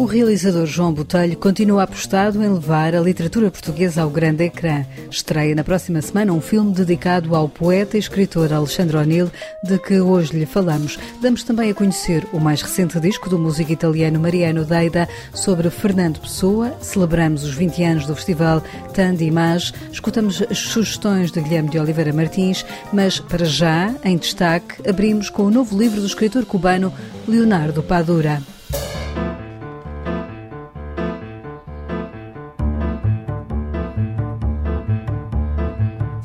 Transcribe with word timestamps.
O 0.00 0.06
realizador 0.06 0.64
João 0.64 0.94
Botelho 0.94 1.36
continua 1.36 1.82
apostado 1.82 2.42
em 2.42 2.48
levar 2.48 2.94
a 2.94 3.00
literatura 3.02 3.50
portuguesa 3.50 4.00
ao 4.00 4.08
grande 4.08 4.44
ecrã. 4.44 4.82
Estreia 5.10 5.54
na 5.54 5.62
próxima 5.62 6.00
semana 6.00 6.32
um 6.32 6.40
filme 6.40 6.72
dedicado 6.72 7.36
ao 7.36 7.50
poeta 7.50 7.98
e 7.98 8.00
escritor 8.00 8.50
Alexandre 8.50 8.96
O'Neill, 8.96 9.30
de 9.62 9.78
que 9.78 10.00
hoje 10.00 10.32
lhe 10.32 10.46
falamos. 10.46 10.98
Damos 11.20 11.44
também 11.44 11.70
a 11.70 11.74
conhecer 11.74 12.26
o 12.32 12.40
mais 12.40 12.62
recente 12.62 12.98
disco 12.98 13.28
do 13.28 13.38
músico 13.38 13.72
italiano 13.72 14.18
Mariano 14.18 14.64
Deida 14.64 15.06
sobre 15.34 15.68
Fernando 15.68 16.18
Pessoa. 16.18 16.74
Celebramos 16.80 17.44
os 17.44 17.52
20 17.52 17.84
anos 17.84 18.06
do 18.06 18.16
festival 18.16 18.62
Tande 18.94 19.24
Image. 19.24 19.74
Escutamos 19.92 20.40
as 20.40 20.58
sugestões 20.58 21.30
de 21.30 21.42
Guilherme 21.42 21.68
de 21.68 21.78
Oliveira 21.78 22.14
Martins, 22.14 22.64
mas 22.90 23.20
para 23.20 23.44
já, 23.44 23.94
em 24.02 24.16
destaque, 24.16 24.76
abrimos 24.88 25.28
com 25.28 25.42
o 25.42 25.50
novo 25.50 25.78
livro 25.78 26.00
do 26.00 26.06
escritor 26.06 26.46
cubano 26.46 26.90
Leonardo 27.28 27.82
Padura. 27.82 28.40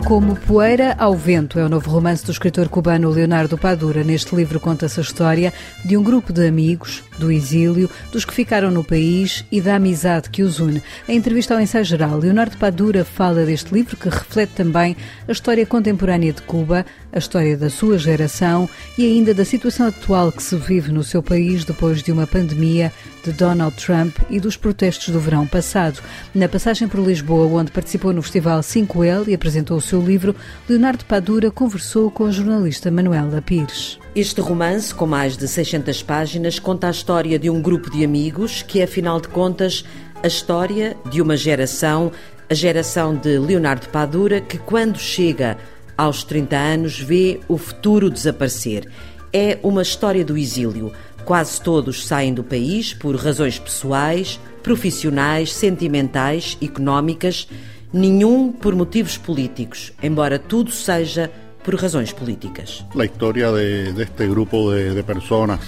Como 0.05 0.35
Poeira 0.35 0.95
ao 0.99 1.15
Vento 1.15 1.57
é 1.57 1.65
o 1.65 1.69
novo 1.69 1.89
romance 1.89 2.23
do 2.23 2.31
escritor 2.31 2.69
cubano 2.69 3.09
Leonardo 3.09 3.57
Padura. 3.57 4.03
Neste 4.03 4.35
livro 4.35 4.59
conta-se 4.59 4.99
a 4.99 5.03
história 5.03 5.51
de 5.83 5.97
um 5.97 6.03
grupo 6.03 6.31
de 6.31 6.47
amigos, 6.47 7.03
do 7.17 7.31
exílio, 7.31 7.89
dos 8.11 8.23
que 8.23 8.31
ficaram 8.31 8.69
no 8.69 8.83
país 8.83 9.43
e 9.51 9.59
da 9.59 9.77
amizade 9.77 10.29
que 10.29 10.43
os 10.43 10.59
une. 10.59 10.83
Em 11.09 11.17
entrevista 11.17 11.55
ao 11.55 11.59
Ensaio 11.59 11.83
Geral, 11.83 12.19
Leonardo 12.19 12.55
Padura 12.55 13.03
fala 13.03 13.45
deste 13.45 13.73
livro 13.73 13.97
que 13.97 14.07
reflete 14.07 14.51
também 14.51 14.95
a 15.27 15.31
história 15.31 15.65
contemporânea 15.65 16.33
de 16.33 16.43
Cuba, 16.43 16.85
a 17.15 17.17
história 17.17 17.55
da 17.55 17.69
sua 17.69 17.97
geração 17.97 18.69
e 18.97 19.05
ainda 19.05 19.33
da 19.33 19.45
situação 19.45 19.87
atual 19.87 20.33
que 20.33 20.43
se 20.43 20.57
vive 20.57 20.91
no 20.91 21.01
seu 21.01 21.23
país 21.23 21.63
depois 21.63 22.03
de 22.03 22.11
uma 22.11 22.27
pandemia 22.27 22.91
de 23.23 23.31
Donald 23.31 23.73
Trump 23.77 24.17
e 24.29 24.37
dos 24.37 24.57
protestos 24.57 25.09
do 25.09 25.19
verão 25.19 25.47
passado. 25.47 26.01
Na 26.33 26.49
passagem 26.49 26.89
por 26.89 26.99
Lisboa, 26.99 27.61
onde 27.61 27.71
participou 27.71 28.11
no 28.11 28.21
Festival 28.21 28.59
5L 28.59 29.29
e 29.29 29.33
apresentou 29.33 29.77
o 29.77 29.81
seu 29.81 30.01
livro, 30.01 30.35
Leonardo 30.67 31.05
Padura 31.05 31.49
conversou 31.49 32.11
com 32.11 32.25
a 32.25 32.31
jornalista 32.31 32.91
Manuela 32.91 33.41
Pires. 33.41 33.97
Este 34.13 34.41
romance, 34.41 34.93
com 34.93 35.05
mais 35.05 35.37
de 35.37 35.47
600 35.47 36.03
páginas, 36.03 36.59
conta 36.59 36.87
a 36.87 36.91
história 36.91 37.39
de 37.39 37.49
um 37.49 37.61
grupo 37.61 37.89
de 37.89 38.03
amigos 38.03 38.61
que, 38.61 38.83
afinal 38.83 39.21
de 39.21 39.29
contas, 39.29 39.85
a 40.21 40.27
história 40.27 40.97
de 41.09 41.21
uma 41.21 41.37
geração, 41.37 42.11
a 42.49 42.53
geração 42.53 43.15
de 43.15 43.37
Leonardo 43.39 43.87
Padura, 43.87 44.41
que 44.41 44.57
quando 44.57 44.99
chega 44.99 45.57
aos 45.97 46.23
30 46.23 46.55
anos 46.55 46.99
vê 46.99 47.39
o 47.47 47.57
futuro 47.57 48.09
desaparecer. 48.09 48.89
É 49.31 49.57
uma 49.63 49.81
história 49.81 50.23
do 50.23 50.37
exílio. 50.37 50.91
Quase 51.25 51.59
todos 51.59 52.05
saem 52.05 52.33
do 52.33 52.43
país 52.43 52.93
por 52.93 53.15
razões 53.15 53.57
pessoais, 53.57 54.39
profissionais, 54.61 55.53
sentimentais, 55.53 56.57
económicas, 56.61 57.47
nenhum 57.91 58.51
por 58.51 58.75
motivos 58.75 59.17
políticos, 59.17 59.93
embora 60.01 60.37
tudo 60.37 60.71
seja 60.71 61.31
por 61.63 61.75
razões 61.75 62.13
políticas. 62.13 62.85
A 62.97 63.05
história 63.05 63.51
de, 63.51 63.93
deste 63.93 64.27
grupo 64.27 64.71
de, 64.71 64.93
de 64.93 65.01
pessoas 65.01 65.59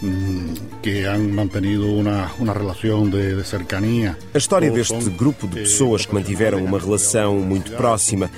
mm, 0.00 0.54
que 0.82 1.04
han 1.04 1.18
mantenido 1.18 1.92
uma, 1.92 2.30
uma 2.38 2.54
relação 2.54 3.08
de, 3.08 3.36
de 3.36 3.44
cercania. 3.44 4.16
A 4.32 4.38
história 4.38 4.70
deste 4.70 5.10
grupo 5.10 5.46
de 5.46 5.60
pessoas 5.60 6.06
que 6.06 6.14
mantiveram 6.14 6.64
uma 6.64 6.78
relação 6.78 7.38
muito 7.40 7.72
próxima 7.72 8.30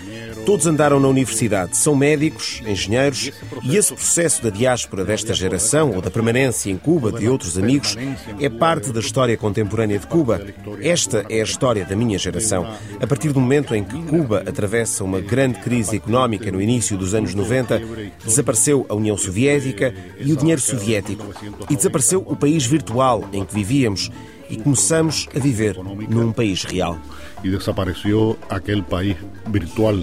Todos 0.49 0.67
andaram 0.67 0.99
na 0.99 1.09
universidade, 1.09 1.77
são 1.77 1.95
médicos, 1.95 2.63
engenheiros, 2.67 3.31
e 3.63 3.77
esse 3.77 3.93
processo 3.93 4.43
da 4.43 4.49
diáspora 4.49 5.05
desta 5.05 5.35
geração 5.35 5.93
ou 5.95 6.01
da 6.01 6.11
permanência 6.11 6.71
em 6.71 6.79
Cuba 6.79 7.13
de 7.13 7.29
outros 7.29 7.59
amigos 7.59 7.99
é 8.41 8.49
parte 8.49 8.91
da 8.91 8.99
história 8.99 9.37
contemporânea 9.37 9.99
de 9.99 10.07
Cuba. 10.07 10.41
Esta 10.81 11.27
é 11.29 11.43
a 11.43 11.45
história 11.45 11.85
da 11.85 11.95
minha 11.95 12.19
geração. 12.19 12.67
A 12.99 13.07
partir 13.07 13.31
do 13.31 13.39
momento 13.39 13.75
em 13.75 13.85
que 13.85 14.03
Cuba 14.05 14.43
atravessa 14.47 15.05
uma 15.05 15.21
grande 15.21 15.59
crise 15.61 15.97
económica 15.97 16.51
no 16.51 16.63
início 16.63 16.97
dos 16.97 17.15
anos 17.15 17.35
90, 17.35 17.83
desapareceu 18.25 18.87
a 18.89 18.95
União 18.95 19.19
Soviética 19.19 19.95
e 20.19 20.33
o 20.33 20.37
dinheiro 20.37 20.63
soviético. 20.63 21.27
E 21.69 21.77
desapareceu 21.77 22.25
o 22.27 22.35
país 22.35 22.65
virtual 22.65 23.29
em 23.35 23.45
que 23.45 23.53
vivíamos 23.53 24.11
e 24.49 24.57
começamos 24.57 25.29
a 25.37 25.39
viver 25.39 25.77
num 26.09 26.33
país 26.33 26.65
real. 26.65 26.99
E 27.45 27.51
desapareceu 27.51 28.39
aquele 28.49 28.81
país 28.81 29.15
virtual 29.47 29.95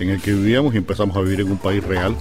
en 0.00 0.10
el 0.10 0.20
que 0.20 0.32
vivíamos 0.32 0.74
y 0.74 0.78
empezamos 0.78 1.16
a 1.16 1.20
vivir 1.20 1.40
en 1.40 1.50
un 1.50 1.58
país 1.58 1.82
real. 1.82 2.14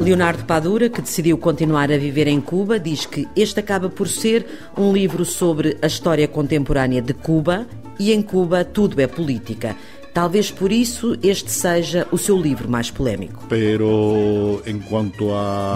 Leonardo 0.00 0.44
Padura, 0.44 0.90
que 0.90 1.00
decidiu 1.00 1.38
continuar 1.38 1.90
a 1.90 1.96
viver 1.96 2.28
em 2.28 2.40
Cuba, 2.40 2.78
diz 2.78 3.06
que 3.06 3.26
este 3.34 3.60
acaba 3.60 3.88
por 3.88 4.08
ser 4.08 4.44
um 4.76 4.92
livro 4.92 5.24
sobre 5.24 5.78
a 5.80 5.86
história 5.86 6.28
contemporânea 6.28 7.00
de 7.00 7.14
Cuba 7.14 7.66
e 7.98 8.12
em 8.12 8.20
Cuba 8.20 8.64
tudo 8.64 9.00
é 9.00 9.06
política. 9.06 9.76
Talvez 10.14 10.48
por 10.48 10.70
isso 10.70 11.18
este 11.24 11.50
seja 11.50 12.06
o 12.12 12.16
seu 12.16 12.40
livro 12.40 12.70
mais 12.70 12.88
polémico. 12.88 13.44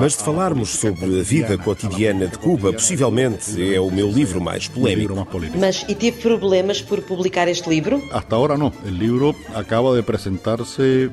Mas 0.01 0.17
de 0.17 0.23
falarmos 0.23 0.69
sobre 0.69 1.19
a 1.19 1.23
vida 1.25 1.59
cotidiana 1.59 2.29
de 2.29 2.39
Cuba, 2.39 2.73
possivelmente 2.73 3.75
é 3.75 3.81
o 3.81 3.91
meu 3.91 4.09
livro 4.09 4.41
mais 4.41 4.69
polémico. 4.69 5.27
Mas 5.59 5.85
e 5.89 5.95
teve 5.97 6.23
problemas 6.23 6.81
por 6.81 7.03
publicar 7.03 7.49
este 7.49 7.69
livro? 7.69 8.01
Hasta 8.13 8.37
agora 8.37 8.57
não. 8.57 8.73
O 8.85 8.89
livro 8.89 9.35
acaba 9.53 9.93
de 9.95 9.99
apresentar-se 9.99 11.11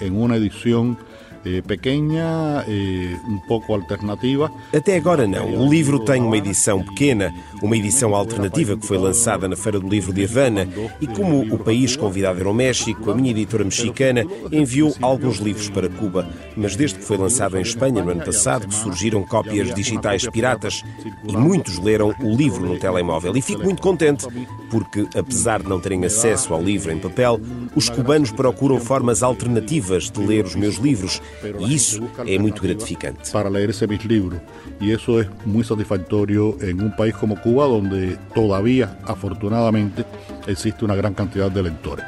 eh, 0.00 0.06
em 0.06 0.10
uma 0.12 0.36
edição 0.36 0.96
eh, 1.44 1.62
pequena, 1.62 2.64
eh, 2.68 3.16
um 3.28 3.38
pouco 3.46 3.72
alternativa. 3.72 4.50
Até 4.74 4.96
agora 4.96 5.26
não. 5.26 5.66
O 5.66 5.70
livro 5.70 6.00
tem 6.00 6.20
uma 6.20 6.36
edição 6.36 6.82
pequena, 6.82 7.32
uma 7.62 7.76
edição 7.76 8.14
alternativa 8.14 8.76
que 8.76 8.86
foi 8.86 8.98
lançada 8.98 9.48
na 9.48 9.56
Feira 9.56 9.80
do 9.80 9.88
Livro 9.88 10.12
de 10.12 10.24
Havana 10.24 10.68
e 11.00 11.06
como 11.06 11.40
o 11.54 11.58
país 11.58 11.96
convidado 11.96 12.40
era 12.40 12.48
o 12.48 12.54
México, 12.54 13.10
a 13.10 13.14
minha 13.14 13.30
editora 13.30 13.64
mexicana 13.64 14.24
enviou 14.50 14.94
alguns 15.00 15.38
livros 15.38 15.68
para 15.68 15.88
Cuba. 15.88 16.28
Mas 16.56 16.76
desde 16.76 16.98
que 16.98 17.04
foi 17.04 17.16
lançado 17.16 17.56
em 17.56 17.62
Espanha 17.62 18.02
no 18.02 18.10
ano 18.10 18.24
passado 18.24 18.72
surgiram 18.72 19.22
cópias 19.22 19.74
digitais 19.74 20.26
piratas 20.28 20.82
e 21.26 21.36
muitos 21.36 21.78
leram 21.78 22.14
o 22.20 22.36
livro 22.36 22.66
no 22.66 22.78
telemóvel. 22.78 23.36
E 23.36 23.42
fico 23.42 23.62
muito 23.62 23.82
contente 23.82 24.26
porque, 24.70 25.06
apesar 25.16 25.62
de 25.62 25.68
não 25.68 25.80
terem 25.80 26.04
acesso 26.04 26.52
ao 26.52 26.62
livro 26.62 26.92
em 26.92 26.98
papel, 26.98 27.40
os 27.74 27.88
cubanos 27.88 28.30
procuram 28.30 28.78
formas 28.80 29.22
alternativas 29.22 30.10
de 30.10 30.20
ler 30.20 30.44
os 30.44 30.54
meus 30.54 30.76
livros 30.76 31.20
e 31.60 31.74
isso 31.74 32.02
é 32.26 32.38
muito 32.38 32.62
gratificante. 32.62 33.30
Para 33.30 33.48
ler 33.48 33.70
esse 33.70 33.86
livro. 33.86 34.40
E 34.80 34.92
isso 34.92 35.18
é 35.18 35.28
muito 35.44 35.68
satisfatório 35.68 36.56
em 36.62 36.80
um 36.80 36.90
país 36.90 37.16
como 37.16 37.36
Cuba, 37.36 37.47
onde 37.56 38.18
todavía, 38.34 38.98
afortunadamente, 39.04 40.04
existe 40.46 40.84
uma 40.84 40.96
grande 40.96 41.16
quantidade 41.16 41.54
de 41.54 41.62
leitores. 41.62 42.04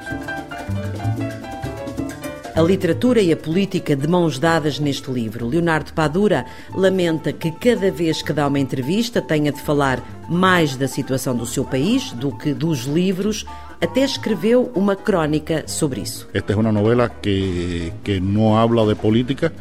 A 2.55 2.63
literatura 2.63 3.23
e 3.23 3.33
a 3.33 3.37
política 3.37 3.97
de 3.97 4.07
mãos 4.07 4.39
dadas 4.39 4.79
neste 4.79 5.11
livro. 5.11 5.47
Leonardo 5.47 5.93
Padura 5.95 6.45
lamenta 6.75 7.33
que 7.33 7.53
cada 7.53 7.91
vez 7.91 8.23
que 8.23 8.33
dá 8.33 8.47
uma 8.49 8.59
entrevista 8.59 9.23
tenha 9.23 9.53
de 9.53 9.61
falar 9.63 10.03
mais 10.29 10.77
da 10.77 10.87
situação 10.87 11.35
do 11.35 11.47
seu 11.47 11.65
país 11.65 12.13
do 12.13 12.31
que 12.33 12.53
dos 12.53 12.81
livros. 12.85 13.47
Até 13.81 14.05
escreveu 14.05 14.71
uma 14.75 14.95
crónica 14.95 15.65
sobre 15.67 16.03
isso. 16.03 16.29
Esta 16.35 16.53
é 16.53 16.57
uma 16.57 16.71
novela 16.71 17.09
que, 17.09 17.93
que 18.05 18.21
não 18.21 18.59
habla 18.59 18.85
de 18.87 18.95
política 18.95 19.53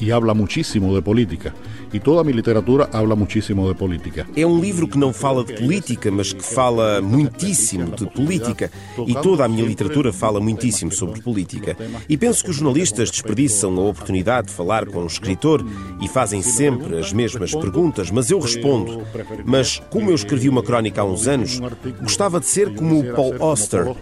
e 0.00 0.10
habla 0.10 0.34
muchísimo 0.34 0.94
de 0.94 1.02
política. 1.02 1.54
E 1.92 1.98
toda 1.98 2.20
a 2.20 2.24
minha 2.24 2.36
literatura 2.36 2.88
habla 2.92 3.16
muchísimo 3.16 3.66
de 3.66 3.74
política. 3.74 4.26
É 4.36 4.46
um 4.46 4.60
livro 4.60 4.86
que 4.86 4.98
não 4.98 5.12
fala 5.12 5.44
de 5.44 5.54
política, 5.54 6.10
mas 6.10 6.32
que 6.32 6.42
fala 6.42 7.00
muitíssimo 7.00 7.90
de 7.96 8.06
política. 8.06 8.70
E 9.06 9.14
toda 9.14 9.44
a 9.44 9.48
minha 9.48 9.64
literatura 9.64 10.12
fala 10.12 10.38
muitíssimo 10.40 10.92
sobre 10.92 11.22
política. 11.22 11.76
E 12.08 12.16
penso 12.16 12.44
que 12.44 12.50
os 12.50 12.56
jornalistas 12.56 13.10
desperdiçam 13.10 13.74
a 13.78 13.88
oportunidade 13.88 14.48
de 14.48 14.52
falar 14.52 14.86
com 14.86 15.00
um 15.00 15.06
escritor 15.06 15.64
e 16.00 16.08
fazem 16.08 16.42
sempre 16.42 16.98
as 16.98 17.12
mesmas 17.12 17.54
perguntas, 17.54 18.10
mas 18.10 18.30
eu 18.30 18.38
respondo. 18.38 19.02
Mas 19.44 19.80
como 19.90 20.10
eu 20.10 20.14
escrevi 20.14 20.48
uma 20.48 20.62
crónica 20.62 21.00
há 21.00 21.04
uns 21.04 21.26
anos, 21.26 21.60
gostava 22.02 22.38
de 22.38 22.46
ser 22.46 22.74
como 22.74 23.00
o 23.00 23.14
Paul 23.14 23.34
Auster, 23.40 23.94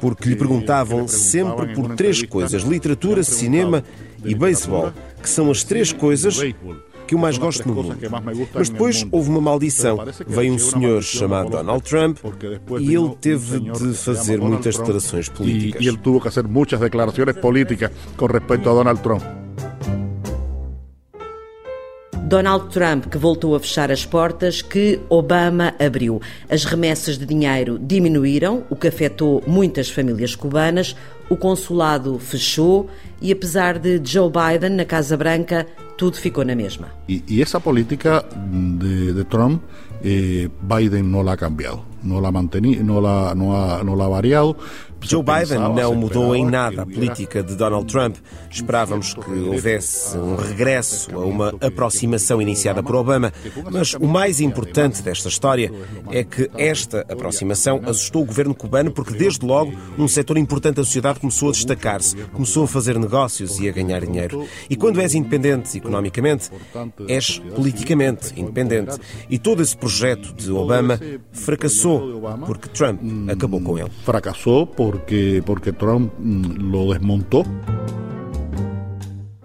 porque 0.00 0.28
lhe 0.28 0.36
perguntavam 0.36 1.08
sempre 1.08 1.74
por 1.74 1.94
três 1.96 2.22
coisas: 2.22 2.62
literatura, 2.62 3.22
cinema 3.22 3.82
e 4.24 4.34
beisebol, 4.34 4.92
que 5.20 5.28
são 5.28 5.50
as 5.50 5.64
três 5.64 5.92
coisas 5.92 6.40
que 7.06 7.14
eu 7.14 7.18
mais 7.18 7.38
gosto 7.38 7.66
no 7.66 7.74
mundo. 7.74 7.96
Mas 8.54 8.68
depois 8.68 9.06
houve 9.10 9.30
uma 9.30 9.40
maldição. 9.40 9.98
Veio 10.26 10.54
um 10.54 10.58
senhor 10.58 11.02
chamado 11.02 11.50
Donald 11.50 11.82
Trump 11.82 12.18
e 12.80 12.94
ele 12.94 13.14
teve 13.20 13.60
de 13.60 13.94
fazer 13.94 14.40
muitas 14.40 14.76
declarações 14.76 15.28
políticas. 15.28 15.82
E 15.82 15.88
ele 15.88 15.98
teve 15.98 16.18
que 16.18 16.24
fazer 16.24 16.46
muitas 16.46 16.80
declarações 16.80 17.36
políticas 17.36 17.90
com 18.16 18.26
respeito 18.26 18.68
a 18.68 18.74
Donald 18.74 19.00
Trump. 19.00 19.22
Donald 22.32 22.70
Trump, 22.72 23.08
que 23.08 23.18
voltou 23.18 23.54
a 23.54 23.60
fechar 23.60 23.92
as 23.92 24.06
portas 24.06 24.62
que 24.62 24.98
Obama 25.10 25.74
abriu. 25.78 26.18
As 26.48 26.64
remessas 26.64 27.18
de 27.18 27.26
dinheiro 27.26 27.78
diminuíram, 27.78 28.64
o 28.70 28.74
que 28.74 28.88
afetou 28.88 29.42
muitas 29.46 29.90
famílias 29.90 30.34
cubanas. 30.34 30.96
O 31.32 31.36
consulado 31.38 32.18
fechou 32.18 32.90
e, 33.18 33.32
apesar 33.32 33.78
de 33.78 33.98
Joe 34.04 34.30
Biden 34.30 34.76
na 34.76 34.84
Casa 34.84 35.16
Branca 35.16 35.66
tudo 35.96 36.18
ficou 36.18 36.44
na 36.44 36.54
mesma. 36.54 36.88
E, 37.08 37.24
e 37.26 37.40
essa 37.40 37.58
política 37.58 38.22
de, 38.78 39.14
de 39.14 39.24
Trump, 39.24 39.62
eh, 40.04 40.50
Biden 40.60 41.04
não 41.04 41.22
la 41.22 41.32
ha 41.32 41.36
cambiado, 41.38 41.80
não 42.02 42.20
la, 42.20 42.30
manteni, 42.30 42.76
não 42.82 43.06
ha 43.06 44.08
variado, 44.10 44.54
Joe 45.02 45.22
Biden 45.22 45.58
não 45.58 45.94
mudou 45.94 46.34
em 46.34 46.44
nada 46.44 46.82
a 46.82 46.86
política 46.86 47.42
de 47.42 47.54
Donald 47.56 47.86
Trump. 47.86 48.16
Esperávamos 48.50 49.14
que 49.14 49.30
houvesse 49.30 50.16
um 50.16 50.36
regresso 50.36 51.14
a 51.14 51.24
uma 51.24 51.48
aproximação 51.60 52.40
iniciada 52.40 52.82
por 52.82 52.94
Obama, 52.94 53.32
mas 53.70 53.94
o 53.94 54.06
mais 54.06 54.40
importante 54.40 55.02
desta 55.02 55.28
história 55.28 55.72
é 56.10 56.22
que 56.22 56.50
esta 56.56 57.00
aproximação 57.00 57.80
assustou 57.84 58.22
o 58.22 58.26
governo 58.26 58.54
cubano 58.54 58.90
porque, 58.90 59.14
desde 59.14 59.44
logo, 59.44 59.72
um 59.98 60.06
setor 60.06 60.38
importante 60.38 60.76
da 60.76 60.84
sociedade 60.84 61.20
começou 61.20 61.48
a 61.48 61.52
destacar-se, 61.52 62.16
começou 62.26 62.64
a 62.64 62.68
fazer 62.68 62.98
negócios 62.98 63.58
e 63.58 63.68
a 63.68 63.72
ganhar 63.72 64.04
dinheiro. 64.04 64.46
E 64.70 64.76
quando 64.76 65.00
és 65.00 65.14
independente 65.14 65.76
economicamente, 65.76 66.50
és 67.08 67.38
politicamente 67.54 68.32
independente. 68.40 68.98
E 69.28 69.38
todo 69.38 69.62
esse 69.62 69.76
projeto 69.76 70.32
de 70.32 70.50
Obama 70.52 70.98
fracassou 71.32 72.20
porque 72.46 72.68
Trump 72.68 73.00
acabou 73.28 73.60
com 73.60 73.78
ele. 73.78 73.90
Fracassou 74.04 74.66
por 74.66 74.91
porque, 74.92 75.42
porque 75.44 75.72
Trump 75.72 76.12
mm, 76.18 76.70
lo 76.70 76.92
desmontou. 76.92 77.46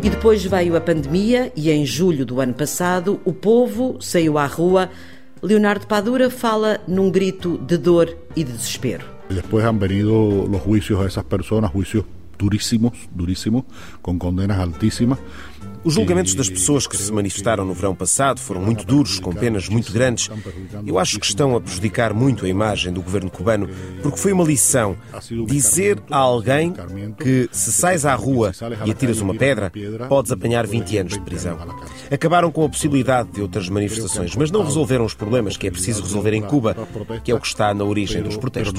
E 0.03 0.09
depois 0.09 0.44
veio 0.44 0.75
a 0.75 0.81
pandemia 0.81 1.51
e 1.55 1.71
em 1.71 1.85
julho 1.85 2.25
do 2.25 2.39
ano 2.39 2.53
passado 2.53 3.19
o 3.25 3.33
povo 3.33 3.97
saiu 3.99 4.38
à 4.38 4.45
rua. 4.45 4.89
Leonardo 5.41 5.88
Padura 5.88 6.29
fala 6.29 6.79
num 6.88 7.09
grito 7.09 7.57
de 7.57 7.77
dor 7.77 8.15
e 8.35 8.44
de 8.44 8.51
desespero. 8.51 9.05
Depois 9.29 9.65
han 9.65 9.79
venido 9.79 10.47
los 10.47 10.61
juicios 10.61 10.99
a 11.01 11.05
essas 11.05 11.23
pessoas, 11.23 11.69
juicios 11.71 12.05
duríssimos, 12.38 12.94
duríssimos, 13.11 13.63
com 14.01 14.17
condenas 14.17 14.59
altíssimas. 14.59 15.19
Os 15.87 15.93
julgamentos 15.93 16.35
das 16.35 16.49
pessoas 16.49 16.85
que 16.85 16.97
se 16.97 17.09
manifestaram 17.13 17.63
no 17.63 17.73
verão 17.73 17.95
passado 17.95 18.41
foram 18.41 18.59
muito 18.61 18.85
duros, 18.85 19.21
com 19.21 19.31
penas 19.31 19.69
muito 19.69 19.93
grandes. 19.93 20.29
Eu 20.85 20.99
acho 20.99 21.17
que 21.17 21.25
estão 21.25 21.55
a 21.55 21.61
prejudicar 21.61 22.13
muito 22.13 22.45
a 22.45 22.49
imagem 22.49 22.91
do 22.91 23.01
governo 23.01 23.29
cubano, 23.29 23.69
porque 24.03 24.17
foi 24.17 24.33
uma 24.33 24.43
lição 24.43 24.97
dizer 25.45 25.97
a 26.11 26.17
alguém 26.17 26.73
que 27.17 27.47
se 27.53 27.71
sais 27.71 28.05
à 28.05 28.13
rua 28.15 28.51
e 28.85 28.91
atiras 28.91 29.21
uma 29.21 29.33
pedra, 29.33 29.71
podes 30.09 30.29
apanhar 30.29 30.67
20 30.67 30.97
anos 30.97 31.13
de 31.13 31.21
prisão. 31.21 31.57
Acabaram 32.11 32.51
com 32.51 32.65
a 32.65 32.69
possibilidade 32.69 33.31
de 33.31 33.41
outras 33.41 33.69
manifestações, 33.69 34.35
mas 34.35 34.51
não 34.51 34.65
resolveram 34.65 35.05
os 35.05 35.13
problemas 35.13 35.55
que 35.55 35.67
é 35.67 35.71
preciso 35.71 36.03
resolver 36.03 36.33
em 36.33 36.41
Cuba, 36.41 36.75
que 37.23 37.31
é 37.31 37.33
o 37.33 37.39
que 37.39 37.47
está 37.47 37.73
na 37.73 37.85
origem 37.85 38.21
dos 38.21 38.35
protestos 38.35 38.73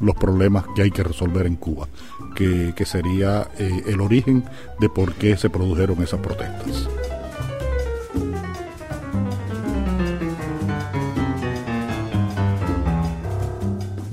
los 0.00 0.16
problemas 0.16 0.64
que 0.74 0.82
hay 0.82 0.90
que 0.90 1.02
resolver 1.02 1.46
en 1.46 1.56
Cuba, 1.56 1.88
que, 2.34 2.72
que 2.76 2.84
sería 2.84 3.48
eh, 3.58 3.82
el 3.86 4.00
origen 4.00 4.44
de 4.80 4.88
por 4.88 5.14
qué 5.14 5.36
se 5.36 5.50
produjeron 5.50 6.02
esas 6.02 6.20
protestas. 6.20 6.88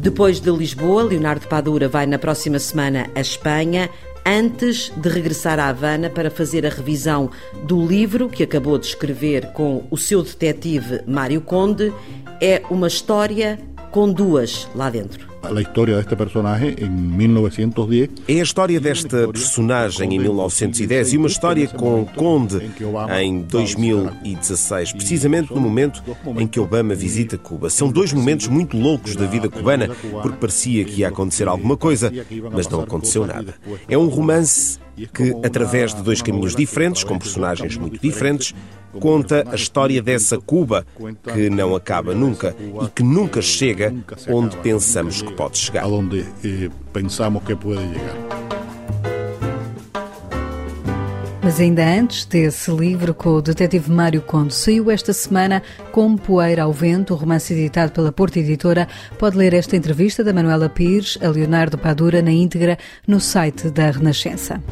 Depois 0.04 0.42
de 0.42 0.52
Lisboa, 0.52 1.04
Leonardo 1.04 1.48
Padura 1.48 1.88
vai 1.88 2.06
na 2.06 2.20
próxima 2.20 2.60
semana 2.60 3.10
a 3.16 3.22
Espanha, 3.22 3.90
antes 4.26 4.92
de 4.98 5.10
regressar 5.10 5.60
à 5.60 5.70
Havana 5.70 6.10
para 6.10 6.30
fazer 6.30 6.66
a 6.66 6.70
revisão 6.70 7.32
do 7.64 7.88
livro 7.88 8.28
que 8.28 8.44
acabou 8.44 8.78
de 8.78 8.88
escrever 8.88 9.54
com 9.54 9.88
o 9.90 9.98
seu 9.98 10.22
detetive 10.22 11.02
Mário 11.08 11.40
Conde. 11.40 11.94
É 12.42 12.62
uma 12.70 12.88
história 12.88 13.58
com 13.92 14.12
duas 14.12 14.68
lá 14.76 14.90
dentro. 14.90 15.33
A 15.44 15.62
história 15.62 15.98
deste 15.98 16.16
personagem 16.16 16.76
em 16.80 16.90
1910. 16.90 18.10
É 18.28 18.40
a 18.40 18.44
história 18.44 18.80
desta 18.80 19.28
personagem 19.28 20.16
em 20.16 20.20
1910 20.20 21.14
e 21.14 21.18
uma 21.18 21.28
história 21.28 21.68
com 21.68 22.06
Conde 22.06 22.72
em 23.20 23.42
2016, 23.42 24.94
precisamente 24.94 25.54
no 25.54 25.60
momento 25.60 26.02
em 26.40 26.48
que 26.48 26.60
Obama 26.60 26.96
visita 26.96 27.38
Cuba. 27.38 27.70
São 27.70 27.92
dois 27.92 28.14
momentos 28.14 28.48
muito 28.48 28.78
loucos 28.78 29.16
da 29.16 29.26
vida 29.26 29.50
cubana, 29.50 29.90
porque 30.22 30.38
parecia 30.38 30.86
que 30.86 31.02
ia 31.02 31.10
acontecer 31.10 31.48
alguma 31.48 31.76
coisa, 31.76 32.12
mas 32.52 32.68
não 32.70 32.80
aconteceu 32.80 33.28
nada. 33.28 33.54
É 33.90 33.98
um 33.98 34.08
romance 34.08 34.80
que, 35.14 35.34
através 35.46 35.94
de 35.94 36.02
dois 36.02 36.22
caminhos 36.22 36.56
diferentes, 36.56 37.04
com 37.04 37.18
personagens 37.18 37.78
muito 37.78 38.00
diferentes, 38.00 38.54
conta 39.00 39.44
a 39.50 39.56
história 39.56 40.02
dessa 40.02 40.38
Cuba 40.38 40.86
que 41.34 41.50
não 41.50 41.76
acaba 41.76 42.14
nunca 42.14 42.56
e 42.60 42.90
que 42.90 43.04
nunca 43.04 43.42
chega 43.42 43.94
onde 44.28 44.56
pensamos 44.58 45.22
que 45.22 45.34
pode 45.34 45.58
chegar. 45.58 45.84
Mas 51.44 51.60
ainda 51.60 51.84
antes 51.86 52.24
desse 52.24 52.72
livro 52.72 53.14
com 53.14 53.32
o 53.32 53.42
detetive 53.42 53.92
Mário 53.92 54.22
Conde, 54.22 54.56
saiu 54.56 54.90
esta 54.90 55.12
semana 55.12 55.62
Como 55.92 56.18
Poeira 56.18 56.64
ao 56.64 56.72
Vento, 56.72 57.14
o 57.14 57.18
romance 57.18 57.54
editado 57.54 57.92
pela 57.92 58.14
Porta 58.14 58.40
Editora. 58.40 58.88
Pode 59.20 59.36
ler 59.36 59.54
esta 59.54 59.76
entrevista 59.76 60.24
da 60.24 60.32
Manuela 60.32 60.70
Pires 60.70 61.18
a 61.22 61.28
Leonardo 61.28 61.78
Padura 61.78 62.22
na 62.22 62.32
íntegra 62.32 62.78
no 63.06 63.20
site 63.20 63.70
da 63.70 63.92
Renascença. 63.92 64.64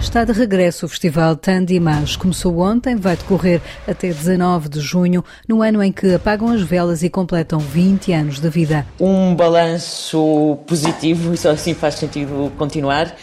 Está 0.00 0.24
de 0.24 0.32
regresso 0.32 0.86
o 0.86 0.88
Festival 0.88 1.36
Tandimás. 1.36 2.16
Começou 2.16 2.60
ontem, 2.60 2.96
vai 2.96 3.16
decorrer 3.16 3.60
até 3.86 4.08
19 4.08 4.68
de 4.68 4.80
junho, 4.80 5.24
no 5.46 5.60
ano 5.60 5.82
em 5.82 5.92
que 5.92 6.14
apagam 6.14 6.48
as 6.48 6.62
velas 6.62 7.02
e 7.02 7.10
completam 7.10 7.58
20 7.58 8.12
anos 8.12 8.40
de 8.40 8.48
vida. 8.48 8.86
Um 8.98 9.34
balanço 9.34 10.56
positivo, 10.66 11.36
só 11.36 11.50
assim 11.50 11.74
faz 11.74 11.96
sentido 11.96 12.50
continuar. 12.56 13.14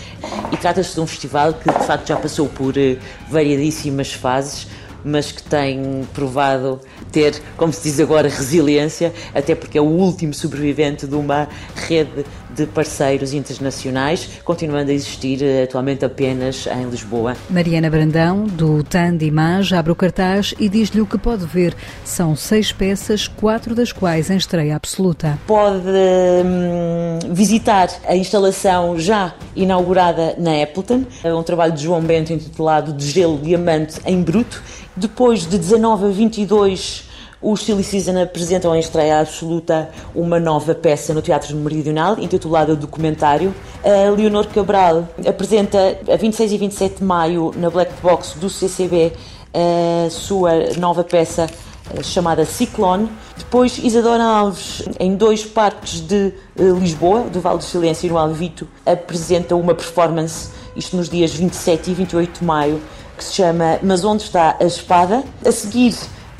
E 0.51 0.57
trata-se 0.57 0.94
de 0.94 1.00
um 1.00 1.07
festival 1.07 1.54
que 1.54 1.72
de 1.72 1.86
facto 1.86 2.07
já 2.07 2.18
passou 2.18 2.48
por 2.50 2.77
eh, 2.77 2.98
variadíssimas 3.30 4.13
fases, 4.13 4.68
mas 5.06 5.31
que 5.31 5.44
tem 5.44 6.06
provado 6.13 6.81
ter, 7.12 7.39
como 7.56 7.72
se 7.72 7.83
diz 7.83 8.00
agora, 8.00 8.27
resiliência, 8.27 9.13
até 9.33 9.54
porque 9.54 9.77
é 9.77 9.81
o 9.81 9.86
último 9.86 10.33
sobrevivente 10.33 11.06
de 11.06 11.16
uma 11.16 11.48
rede 11.75 12.25
de 12.56 12.66
parceiros 12.66 13.34
internacionais, 13.34 14.30
continuando 14.44 14.92
a 14.92 14.94
existir 14.94 15.44
eh, 15.44 15.63
atualmente 15.63 16.06
apenas 16.06 16.68
em 16.68 16.90
Lisboa. 16.90 17.36
Mariana 17.50 17.90
Brandão, 17.90 18.46
do 18.46 18.84
TAN 18.84 19.18
de 19.18 19.25
Image, 19.25 19.75
abre 19.75 19.92
o 19.92 19.96
cartaz 19.96 20.54
e 20.60 20.69
diz-lhe 20.69 21.02
o 21.02 21.06
que 21.06 21.18
pode 21.18 21.46
ver. 21.46 21.75
São 22.04 22.36
seis 22.36 22.72
peças, 22.72 23.28
quatro 23.28 23.75
das 23.75 23.91
quais 23.91 24.29
em 24.29 24.38
estreia 24.38 24.75
absoluta. 24.75 25.38
Pode 25.46 25.88
hum, 25.88 27.20
visitar 27.32 27.89
a 28.08 28.15
instalação 28.15 28.98
já 28.98 29.34
inaugurada 29.56 30.36
na 30.38 30.63
Appleton, 30.63 31.06
é 31.24 31.34
um 31.34 31.44
trabalho 31.44 31.74
de 31.74 31.84
João 31.84 32.01
Bento 32.01 32.32
intitulado 32.32 32.94
De 32.94 33.10
Gelo 33.10 33.38
Diamante 33.38 34.00
em 34.06 34.22
Bruto. 34.22 34.62
Depois 34.96 35.46
de 35.46 35.58
19 35.58 36.06
a 36.06 36.10
22 36.10 37.04
os 37.46 37.64
Silly 37.64 37.84
Season 37.84 38.20
apresentam 38.20 38.75
em 38.75 38.80
estreia 38.80 39.20
absoluta 39.20 39.92
uma 40.16 40.40
nova 40.40 40.74
peça 40.74 41.14
no 41.14 41.22
Teatro 41.22 41.56
Meridional, 41.56 42.18
intitulada 42.18 42.75
Documentário. 42.75 43.54
A 43.84 44.10
Leonor 44.10 44.48
Cabral 44.48 45.08
apresenta 45.28 45.96
a 46.12 46.16
26 46.16 46.52
e 46.52 46.58
27 46.58 46.96
de 46.98 47.04
maio 47.04 47.54
na 47.56 47.70
Black 47.70 47.94
Box 48.02 48.34
do 48.40 48.50
CCB 48.50 49.14
a 49.54 50.10
sua 50.10 50.74
nova 50.78 51.04
peça 51.04 51.48
eh, 51.94 52.02
chamada 52.02 52.46
Ciclone. 52.46 53.08
Depois, 53.38 53.78
Isadora 53.78 54.24
Alves, 54.24 54.82
em 55.00 55.16
dois 55.16 55.46
parques 55.46 56.02
de 56.02 56.34
eh, 56.58 56.64
Lisboa, 56.80 57.22
do 57.22 57.40
Vale 57.40 57.60
do 57.60 57.64
Silêncio 57.64 58.08
e 58.08 58.10
no 58.10 58.18
Alvito, 58.18 58.68
apresenta 58.84 59.56
uma 59.56 59.75
performance, 59.75 60.50
isto 60.75 60.98
nos 60.98 61.08
dias 61.08 61.32
27 61.32 61.92
e 61.92 61.94
28 61.94 62.40
de 62.40 62.46
maio, 62.46 62.82
que 63.16 63.24
se 63.24 63.34
chama 63.36 63.80
Mas 63.84 64.04
Onde 64.04 64.24
Está 64.24 64.58
a 64.60 64.66
Espada? 64.66 65.24
A 65.46 65.52
seguir, 65.52 65.96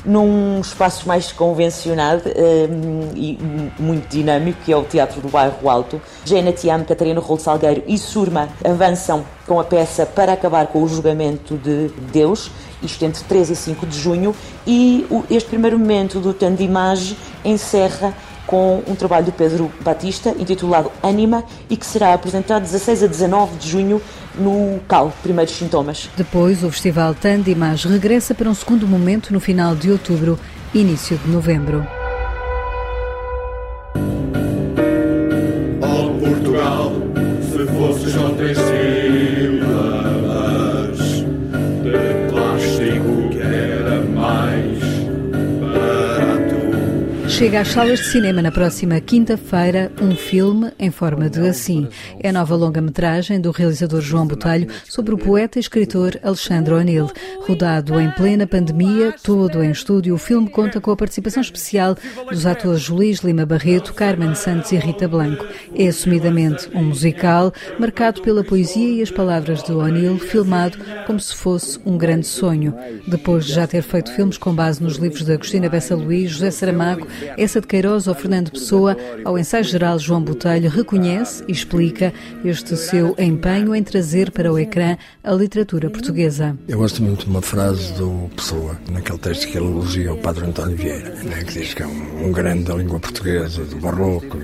num 0.06 0.60
espaço 0.60 1.06
mais 1.06 1.32
convencionado 1.32 2.22
um, 2.28 3.10
e 3.14 3.38
muito 3.78 4.08
dinâmico, 4.08 4.60
que 4.64 4.72
é 4.72 4.76
o 4.76 4.84
Teatro 4.84 5.20
do 5.20 5.28
Bairro 5.28 5.68
Alto. 5.68 6.00
Jena 6.24 6.52
Tiam, 6.52 6.84
Catarina 6.84 7.20
Rolo 7.20 7.40
Salgueiro 7.40 7.82
e 7.86 7.98
Surma 7.98 8.48
avançam 8.64 9.24
com 9.46 9.58
a 9.58 9.64
peça 9.64 10.06
para 10.06 10.32
acabar 10.32 10.68
com 10.68 10.82
o 10.82 10.88
julgamento 10.88 11.56
de 11.56 11.88
Deus, 12.12 12.50
isto 12.82 13.04
entre 13.04 13.22
3 13.24 13.50
e 13.50 13.56
5 13.56 13.86
de 13.86 13.98
junho, 13.98 14.34
e 14.66 15.06
este 15.28 15.48
primeiro 15.48 15.78
momento 15.78 16.20
do 16.20 16.32
Tandimage 16.32 17.16
encerra 17.44 18.14
com 18.46 18.82
um 18.86 18.94
trabalho 18.94 19.26
do 19.26 19.32
Pedro 19.32 19.70
Batista 19.80 20.30
intitulado 20.38 20.90
Anima 21.02 21.44
e 21.68 21.76
que 21.76 21.84
será 21.84 22.14
apresentado 22.14 22.62
16 22.62 23.02
a 23.02 23.06
19 23.08 23.56
de 23.56 23.68
junho 23.68 24.00
no 24.36 24.80
CAL, 24.88 25.12
Primeiros 25.22 25.54
Sintomas. 25.54 26.10
Depois, 26.16 26.62
o 26.62 26.70
Festival 26.70 27.14
Tandimas 27.14 27.84
regressa 27.84 28.34
para 28.34 28.50
um 28.50 28.54
segundo 28.54 28.86
momento 28.86 29.32
no 29.32 29.40
final 29.40 29.74
de 29.74 29.90
outubro, 29.90 30.38
início 30.74 31.16
de 31.18 31.30
novembro. 31.30 31.86
Chega 47.56 47.68
às 47.68 47.72
salas 47.72 47.98
de 48.00 48.04
cinema 48.04 48.42
na 48.42 48.52
próxima 48.52 49.00
quinta-feira 49.00 49.90
um 50.02 50.14
filme 50.14 50.70
em 50.78 50.90
forma 50.90 51.30
de 51.30 51.40
assim. 51.48 51.88
É 52.20 52.28
a 52.28 52.32
nova 52.32 52.54
longa-metragem 52.54 53.40
do 53.40 53.50
realizador 53.50 54.02
João 54.02 54.26
Botelho 54.26 54.68
sobre 54.86 55.14
o 55.14 55.16
poeta 55.16 55.58
e 55.58 55.60
escritor 55.60 56.20
Alexandre 56.22 56.74
O'Neill. 56.74 57.10
Rodado 57.46 57.98
em 57.98 58.10
plena 58.10 58.46
pandemia, 58.46 59.14
todo 59.22 59.64
em 59.64 59.70
estúdio, 59.70 60.14
o 60.14 60.18
filme 60.18 60.50
conta 60.50 60.82
com 60.82 60.90
a 60.90 60.96
participação 60.96 61.40
especial 61.40 61.96
dos 62.28 62.44
atores 62.44 62.90
Luís 62.90 63.20
Lima 63.20 63.46
Barreto, 63.46 63.94
Carmen 63.94 64.34
Santos 64.34 64.72
e 64.72 64.76
Rita 64.76 65.08
Blanco. 65.08 65.46
É 65.74 65.86
assumidamente 65.86 66.68
um 66.74 66.84
musical, 66.84 67.54
marcado 67.78 68.20
pela 68.20 68.44
poesia 68.44 68.98
e 68.98 69.00
as 69.00 69.10
palavras 69.10 69.62
de 69.62 69.72
O'Neill, 69.72 70.18
filmado 70.18 70.76
como 71.06 71.18
se 71.18 71.34
fosse 71.34 71.80
um 71.86 71.96
grande 71.96 72.26
sonho. 72.26 72.74
Depois 73.08 73.46
de 73.46 73.54
já 73.54 73.66
ter 73.66 73.80
feito 73.82 74.12
filmes 74.12 74.36
com 74.36 74.54
base 74.54 74.82
nos 74.82 74.96
livros 74.96 75.24
de 75.24 75.32
Agostina 75.32 75.70
Bessa 75.70 75.96
Luís, 75.96 76.32
José 76.32 76.50
Saramago, 76.50 77.08
essa 77.46 77.60
de 77.60 77.66
Queiroz 77.68 78.08
ou 78.08 78.14
Fernando 78.14 78.50
Pessoa, 78.50 78.96
ao 79.24 79.38
ensaio 79.38 79.62
geral 79.62 80.00
João 80.00 80.20
Botelho 80.20 80.68
reconhece 80.68 81.44
e 81.46 81.52
explica 81.52 82.12
este 82.44 82.76
seu 82.76 83.14
empenho 83.16 83.72
em 83.72 83.84
trazer 83.84 84.32
para 84.32 84.52
o 84.52 84.58
ecrã 84.58 84.96
a 85.22 85.32
literatura 85.32 85.88
portuguesa. 85.88 86.58
Eu 86.66 86.78
gosto 86.78 87.00
muito 87.00 87.24
de 87.24 87.30
uma 87.30 87.40
frase 87.40 87.92
do 87.94 88.28
Pessoa, 88.34 88.76
naquele 88.90 89.18
texto 89.18 89.46
que 89.46 89.58
ele 89.58 89.66
elogia 89.66 90.12
o 90.12 90.16
Padre 90.18 90.44
António 90.44 90.76
Vieira, 90.76 91.14
né, 91.22 91.44
que 91.44 91.60
diz 91.60 91.72
que 91.72 91.84
é 91.84 91.86
um, 91.86 92.26
um 92.26 92.32
grande 92.32 92.64
da 92.64 92.74
língua 92.74 92.98
portuguesa, 92.98 93.64
do 93.64 93.76
barroco, 93.76 94.36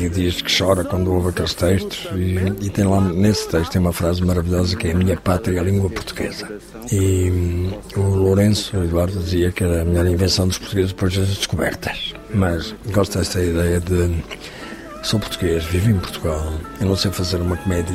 e 0.00 0.08
diz 0.08 0.42
que 0.42 0.58
chora 0.58 0.82
quando 0.82 1.12
ouve 1.12 1.28
aqueles 1.28 1.54
textos. 1.54 2.08
E, 2.16 2.66
e 2.66 2.70
tem 2.70 2.84
lá 2.84 3.00
nesse 3.00 3.48
texto 3.48 3.70
tem 3.70 3.80
uma 3.80 3.92
frase 3.92 4.20
maravilhosa 4.24 4.76
que 4.76 4.88
é 4.88 4.90
a 4.90 4.96
minha 4.96 5.16
pátria, 5.16 5.60
a 5.60 5.64
língua 5.64 5.88
portuguesa. 5.88 6.58
E 6.90 7.30
hum, 7.30 7.72
o 7.96 8.00
Lourenço, 8.00 8.76
o 8.76 8.82
Eduardo, 8.82 9.16
dizia 9.20 9.52
que 9.52 9.62
era 9.62 9.82
a 9.82 9.84
melhor 9.84 10.06
invenção 10.08 10.48
dos 10.48 10.58
portugueses 10.58 10.90
depois 10.90 11.16
das 11.16 11.28
descobertas. 11.28 12.14
Mas 12.34 12.74
gosto 12.92 13.18
desta 13.18 13.42
ideia 13.42 13.80
de 13.80 14.22
sou 15.02 15.18
português, 15.18 15.64
vivo 15.64 15.90
em 15.90 15.98
Portugal, 15.98 16.52
eu 16.80 16.86
não 16.86 16.96
sei 16.96 17.10
fazer 17.10 17.40
uma 17.40 17.56
comédia 17.56 17.94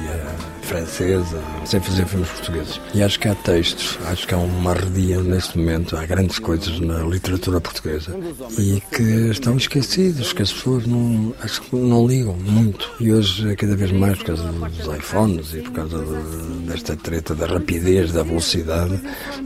francesa, 0.64 1.40
sem 1.66 1.80
fazer 1.80 2.06
filmes 2.06 2.30
portugueses. 2.30 2.82
E 2.94 3.04
acho 3.04 3.20
que 3.20 3.28
há 3.28 3.36
textos, 3.36 4.00
acho 4.08 4.28
que 4.28 4.34
há 4.34 4.38
uma 4.38 4.72
arredia 4.72 5.22
neste 5.22 5.58
momento, 5.58 5.96
há 5.98 6.06
grandes 6.06 6.40
coisas 6.40 6.80
na 6.80 7.00
literatura 7.04 7.60
portuguesa 7.60 8.16
e 8.58 8.82
que 8.92 9.04
estão 9.30 9.58
esquecidos, 9.58 10.34
que 10.34 10.42
as 10.42 10.52
pessoas 10.52 10.88
não, 10.88 11.36
acho 11.42 11.62
que 11.62 11.76
não 11.76 12.08
ligam 12.08 12.36
muito. 12.36 12.90
E 13.00 13.12
hoje, 13.12 13.52
é 13.52 13.56
cada 13.56 13.76
vez 13.76 13.92
mais, 13.92 14.18
por 14.18 14.28
causa 14.28 14.44
dos 14.44 14.98
iPhones 14.98 15.54
e 15.54 15.62
por 15.62 15.72
causa 15.72 16.00
de, 16.00 16.68
desta 16.68 16.96
treta 16.96 17.36
da 17.36 17.46
rapidez, 17.46 18.12
da 18.12 18.24
velocidade, 18.24 19.00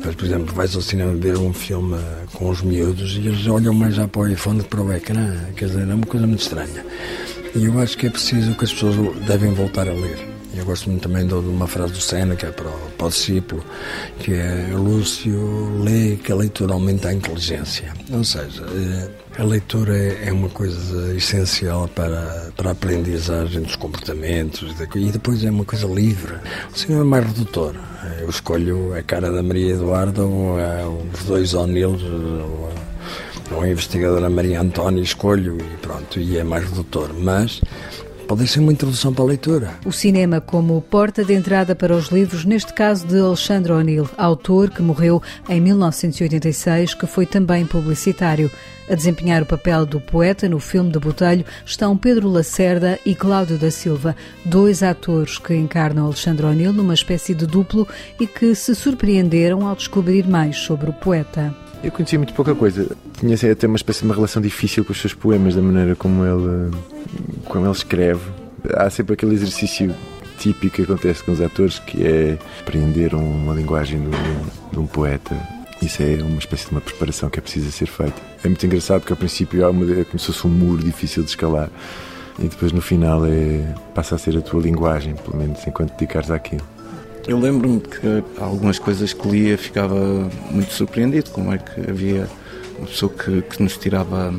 mas, 0.03 0.15
por 0.15 0.25
exemplo, 0.25 0.53
vais 0.53 0.75
ao 0.75 0.81
cinema 0.81 1.13
ver 1.15 1.37
um 1.37 1.53
filme 1.53 1.97
com 2.33 2.49
os 2.49 2.61
miúdos 2.61 3.15
e 3.15 3.27
eles 3.27 3.47
olham 3.47 3.73
mais 3.73 3.95
já 3.95 4.07
para 4.07 4.21
o 4.21 4.27
iPhone 4.27 4.61
que 4.61 4.69
para 4.69 4.81
o 4.81 4.93
ecrã. 4.93 5.35
Quer 5.55 5.65
dizer, 5.65 5.89
é 5.89 5.93
uma 5.93 6.05
coisa 6.05 6.27
muito 6.27 6.41
estranha. 6.41 6.85
E 7.57 7.65
eu 7.65 7.79
acho 7.79 7.97
que 7.97 8.05
é 8.05 8.09
preciso 8.11 8.53
que 8.53 8.65
as 8.65 8.71
pessoas 8.71 8.95
devem 9.25 9.51
voltar 9.51 9.89
a 9.89 9.91
ler. 9.91 10.19
Eu 10.55 10.63
gosto 10.63 10.89
muito 10.91 11.01
também 11.01 11.25
de 11.25 11.33
uma 11.33 11.67
frase 11.67 11.93
do 11.93 11.99
Seneca 11.99 12.51
para 12.51 12.67
o, 12.67 12.91
para 12.95 13.07
o 13.07 13.09
discípulo, 13.09 13.63
que 14.19 14.33
é 14.33 14.69
Lúcio 14.73 15.83
lê 15.83 16.17
que 16.17 16.31
a 16.31 16.35
leitura 16.35 16.73
aumenta 16.73 17.09
a 17.09 17.13
inteligência. 17.13 17.91
Ou 18.11 18.23
seja, 18.23 18.63
eh, 18.63 19.09
a 19.39 19.43
leitura 19.43 19.97
é 19.97 20.31
uma 20.31 20.49
coisa 20.49 21.15
essencial 21.15 21.87
para, 21.87 22.51
para 22.55 22.69
a 22.69 22.71
aprendizagem 22.73 23.63
dos 23.63 23.75
comportamentos 23.75 24.75
e 24.95 25.11
depois 25.11 25.43
é 25.43 25.49
uma 25.49 25.65
coisa 25.65 25.87
livre. 25.87 26.35
O 26.71 26.77
cinema 26.77 27.01
é 27.01 27.05
mais 27.05 27.25
redutor. 27.25 27.73
Eu 28.19 28.29
escolho 28.29 28.95
a 28.95 29.01
cara 29.01 29.31
da 29.31 29.41
Maria 29.41 29.73
Eduarda 29.73 30.23
ou 30.23 30.57
os 31.11 31.23
dois 31.23 31.55
O'Neill 31.55 31.97
ou 33.51 33.61
a 33.61 33.69
investigadora 33.69 34.29
Maria 34.29 34.61
Antónia, 34.61 35.01
escolho 35.01 35.57
e 35.57 35.77
pronto, 35.77 36.19
e 36.19 36.37
é 36.37 36.43
mais 36.43 36.65
redutor. 36.65 37.13
Mas 37.13 37.61
pode 38.27 38.45
ser 38.47 38.59
uma 38.59 38.73
introdução 38.73 39.13
para 39.13 39.23
a 39.23 39.27
leitura. 39.27 39.71
O 39.85 39.91
cinema 39.91 40.41
como 40.41 40.81
porta 40.81 41.23
de 41.23 41.33
entrada 41.33 41.73
para 41.73 41.95
os 41.95 42.09
livros, 42.09 42.43
neste 42.43 42.73
caso 42.73 43.07
de 43.07 43.17
Alexandre 43.17 43.71
O'Neill, 43.71 44.09
autor 44.17 44.69
que 44.69 44.81
morreu 44.81 45.21
em 45.47 45.61
1986, 45.61 46.93
que 46.93 47.07
foi 47.07 47.25
também 47.25 47.65
publicitário. 47.65 48.51
A 48.89 48.95
desempenhar 48.95 49.43
o 49.43 49.45
papel 49.45 49.85
do 49.85 49.99
poeta 49.99 50.47
no 50.47 50.59
filme 50.59 50.91
de 50.91 50.99
Botelho 50.99 51.45
estão 51.65 51.97
Pedro 51.97 52.29
Lacerda 52.29 52.97
e 53.05 53.13
Cláudio 53.13 53.57
da 53.57 53.69
Silva, 53.69 54.15
dois 54.45 54.81
atores 54.81 55.37
que 55.37 55.53
encarnam 55.53 56.05
Alexandre 56.05 56.45
O'Neill 56.45 56.73
numa 56.73 56.93
espécie 56.93 57.33
de 57.33 57.45
duplo 57.45 57.87
e 58.19 58.25
que 58.25 58.55
se 58.55 58.73
surpreenderam 58.75 59.67
ao 59.67 59.75
descobrir 59.75 60.25
mais 60.27 60.57
sobre 60.57 60.89
o 60.89 60.93
poeta. 60.93 61.53
Eu 61.83 61.91
conhecia 61.91 62.17
muito 62.17 62.33
pouca 62.33 62.55
coisa. 62.55 62.87
Tinha 63.19 63.35
assim, 63.35 63.49
até 63.49 63.67
uma 63.67 63.75
espécie 63.75 63.99
de 63.99 64.05
uma 64.05 64.15
relação 64.15 64.41
difícil 64.41 64.83
com 64.83 64.91
os 64.91 64.99
seus 64.99 65.13
poemas, 65.13 65.55
da 65.55 65.61
maneira 65.61 65.95
como 65.95 66.25
ele, 66.25 66.75
como 67.45 67.65
ele 67.65 67.71
escreve. 67.71 68.21
Há 68.75 68.89
sempre 68.89 69.13
aquele 69.13 69.33
exercício 69.33 69.93
típico 70.37 70.75
que 70.75 70.81
acontece 70.83 71.23
com 71.23 71.31
os 71.31 71.41
atores, 71.41 71.79
que 71.79 72.05
é 72.05 72.37
apreender 72.61 73.13
uma 73.13 73.53
linguagem 73.53 74.01
de 74.01 74.07
um, 74.07 74.71
de 74.71 74.79
um 74.79 74.87
poeta. 74.87 75.35
Isso 75.81 76.01
é 76.01 76.17
uma 76.23 76.39
espécie 76.39 76.65
de 76.65 76.71
uma 76.71 76.81
preparação 76.81 77.29
que 77.29 77.39
é 77.39 77.41
precisa 77.41 77.71
ser 77.71 77.87
feita. 77.87 78.19
É 78.43 78.47
muito 78.47 78.65
engraçado 78.65 79.01
porque 79.01 79.13
ao 79.13 79.17
princípio 79.17 79.65
há 79.65 79.69
uma, 79.69 79.85
é 79.99 80.03
como 80.03 80.19
se 80.19 80.27
fosse 80.27 80.47
um 80.47 80.49
muro 80.49 80.83
difícil 80.83 81.23
de 81.23 81.29
escalar 81.29 81.69
e 82.39 82.47
depois 82.47 82.71
no 82.71 82.81
final 82.81 83.25
é, 83.25 83.73
passa 83.93 84.15
a 84.15 84.17
ser 84.17 84.37
a 84.37 84.41
tua 84.41 84.61
linguagem, 84.61 85.15
pelo 85.15 85.37
menos 85.37 85.65
enquanto 85.65 85.93
dedicares 85.93 86.29
àquilo. 86.29 86.65
Eu 87.27 87.37
lembro-me 87.37 87.81
que 87.81 88.23
algumas 88.39 88.79
coisas 88.79 89.11
que 89.11 89.27
lia 89.27 89.57
ficava 89.57 90.29
muito 90.49 90.71
surpreendido, 90.71 91.29
como 91.31 91.53
é 91.53 91.57
que 91.57 91.81
havia 91.81 92.25
uma 92.77 92.87
pessoa 92.87 93.11
que, 93.11 93.41
que 93.41 93.61
nos 93.61 93.77
tirava, 93.77 94.33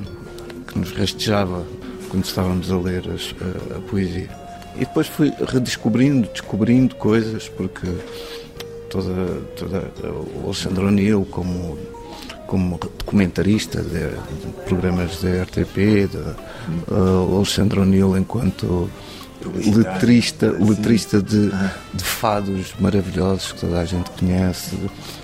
que 0.66 0.78
nos 0.78 0.92
rastejava 0.92 1.66
quando 2.08 2.24
estávamos 2.24 2.70
a 2.72 2.78
ler 2.78 3.04
as, 3.10 3.34
a, 3.42 3.76
a, 3.76 3.80
poesia. 3.82 4.30
E 4.74 4.80
depois 4.80 5.06
fui 5.06 5.30
redescobrindo, 5.46 6.28
descobrindo 6.28 6.94
coisas, 6.94 7.46
porque 7.50 7.86
toda, 8.88 9.12
toda 9.54 9.90
o 10.42 10.46
Alexandre 10.46 10.84
O'Neill 10.84 11.26
como 11.30 11.76
como 12.46 12.78
documentarista 12.78 13.82
de, 13.82 14.08
de 14.08 14.64
programas 14.64 15.20
da 15.20 15.42
RTP, 15.42 16.08
de, 16.08 16.16
uh, 16.90 17.36
Alexandre 17.36 17.80
O'Neill 17.80 18.16
enquanto 18.16 18.88
letrista, 19.44 20.50
letrista 20.58 21.22
de, 21.22 21.50
de 21.94 22.04
fados 22.04 22.74
maravilhosos 22.78 23.52
que 23.52 23.60
toda 23.60 23.80
a 23.80 23.84
gente 23.84 24.10
conhece. 24.10 24.76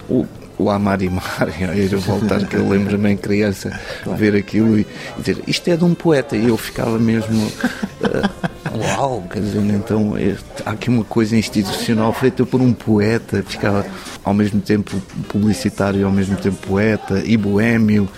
O, 0.08 0.26
o 0.56 0.70
Amar 0.70 1.02
e 1.02 1.10
Mar, 1.10 1.24
a 1.48 1.96
voltar, 1.96 2.46
que 2.46 2.56
eu 2.56 2.68
lembro-me 2.68 3.10
em 3.10 3.16
criança 3.16 3.78
ver 4.16 4.36
aquilo 4.36 4.78
e, 4.78 4.82
e, 4.82 5.20
dizer 5.20 5.42
isto 5.46 5.68
é 5.68 5.76
de 5.76 5.84
um 5.84 5.94
poeta, 5.94 6.36
e 6.36 6.48
eu 6.48 6.56
ficava 6.56 6.98
mesmo. 6.98 7.46
Uh, 7.46 8.54
Uau, 8.76 9.22
quer 9.30 9.40
dizer, 9.40 9.60
então 9.60 10.16
é, 10.16 10.36
há 10.66 10.72
aqui 10.72 10.90
uma 10.90 11.04
coisa 11.04 11.36
institucional 11.36 12.12
feita 12.12 12.44
por 12.44 12.60
um 12.60 12.72
poeta, 12.72 13.42
ficava 13.46 13.86
ao 14.24 14.34
mesmo 14.34 14.60
tempo 14.60 15.00
publicitário, 15.28 16.04
ao 16.04 16.12
mesmo 16.12 16.36
tempo 16.36 16.56
poeta 16.66 17.22
e 17.24 17.36
boêmio, 17.36 18.08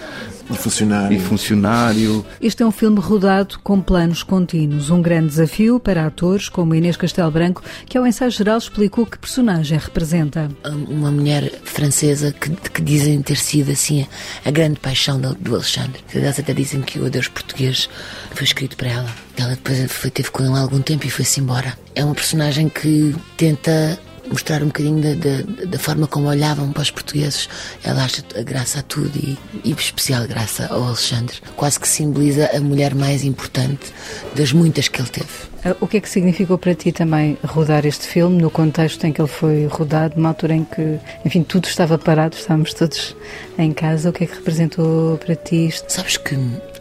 e 0.50 0.56
funcionário. 0.56 1.16
E 1.16 1.20
funcionário. 1.20 2.26
Este 2.40 2.62
é 2.62 2.66
um 2.66 2.70
filme 2.70 3.00
rodado 3.00 3.58
com 3.62 3.80
planos 3.80 4.22
contínuos. 4.22 4.90
Um 4.90 5.02
grande 5.02 5.28
desafio 5.28 5.78
para 5.80 6.06
atores 6.06 6.48
como 6.48 6.74
Inês 6.74 6.96
Castelo 6.96 7.30
Branco, 7.30 7.62
que 7.86 7.98
ao 7.98 8.06
ensaio 8.06 8.30
geral 8.30 8.58
explicou 8.58 9.06
que 9.06 9.18
personagem 9.18 9.78
representa. 9.78 10.48
Uma 10.88 11.10
mulher 11.10 11.52
francesa 11.64 12.32
que, 12.32 12.50
que 12.50 12.82
dizem 12.82 13.20
ter 13.22 13.36
sido 13.36 13.72
assim 13.72 14.06
a 14.44 14.50
grande 14.50 14.78
paixão 14.80 15.20
do, 15.20 15.34
do 15.34 15.54
Alexandre. 15.54 16.00
Eles 16.14 16.38
até 16.38 16.52
dizem 16.52 16.82
que 16.82 16.98
o 16.98 17.06
adeus 17.06 17.28
português 17.28 17.88
foi 18.32 18.44
escrito 18.44 18.76
para 18.76 18.88
ela. 18.88 19.08
Ela 19.36 19.50
depois 19.50 19.92
foi, 19.92 20.10
teve 20.10 20.30
com 20.30 20.44
ele 20.44 20.56
algum 20.56 20.80
tempo 20.80 21.06
e 21.06 21.10
foi-se 21.10 21.40
embora. 21.40 21.76
É 21.94 22.04
uma 22.04 22.14
personagem 22.14 22.68
que 22.68 23.14
tenta 23.36 23.98
mostrar 24.28 24.62
um 24.62 24.66
bocadinho 24.66 25.00
da, 25.00 25.14
da, 25.14 25.66
da, 25.66 25.78
forma 25.78 26.06
como 26.06 26.28
olhavam 26.28 26.72
para 26.72 26.82
os 26.82 26.90
portugueses. 26.90 27.48
Ela 27.82 28.04
acha 28.04 28.22
a 28.36 28.42
graça 28.42 28.80
a 28.80 28.82
tudo 28.82 29.16
e, 29.16 29.38
e 29.64 29.72
especial 29.72 30.26
graça 30.26 30.66
ao 30.66 30.84
Alexandre. 30.84 31.36
Quase 31.56 31.78
que 31.80 31.88
simboliza 31.88 32.50
a 32.54 32.60
mulher 32.60 32.94
mais 32.94 33.24
importante 33.24 33.92
das 34.34 34.52
muitas 34.52 34.88
que 34.88 35.00
ele 35.00 35.08
teve. 35.08 35.56
Ah, 35.64 35.74
o 35.80 35.86
que 35.86 35.96
é 35.96 36.00
que 36.00 36.08
significou 36.08 36.58
para 36.58 36.74
ti 36.74 36.92
também 36.92 37.36
rodar 37.44 37.84
este 37.86 38.06
filme 38.06 38.40
no 38.40 38.50
contexto 38.50 39.04
em 39.04 39.12
que 39.12 39.20
ele 39.20 39.28
foi 39.28 39.66
rodado, 39.66 40.14
numa 40.16 40.28
altura 40.28 40.54
em 40.54 40.64
que, 40.64 40.98
enfim, 41.24 41.42
tudo 41.42 41.66
estava 41.66 41.98
parado, 41.98 42.36
estávamos 42.36 42.72
todos 42.72 43.16
em 43.58 43.72
casa? 43.72 44.10
O 44.10 44.12
que 44.12 44.24
é 44.24 44.26
que 44.26 44.34
representou 44.34 45.18
para 45.18 45.34
ti 45.34 45.66
isto? 45.66 45.90
Sabes 45.90 46.16
que 46.16 46.36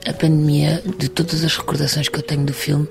a 0.08 0.14
pandemia, 0.14 0.82
de 0.98 1.10
todas 1.10 1.44
as 1.44 1.58
recordações 1.58 2.08
que 2.08 2.18
eu 2.18 2.24
tenho 2.24 2.46
do 2.46 2.54
filme, 2.54 2.88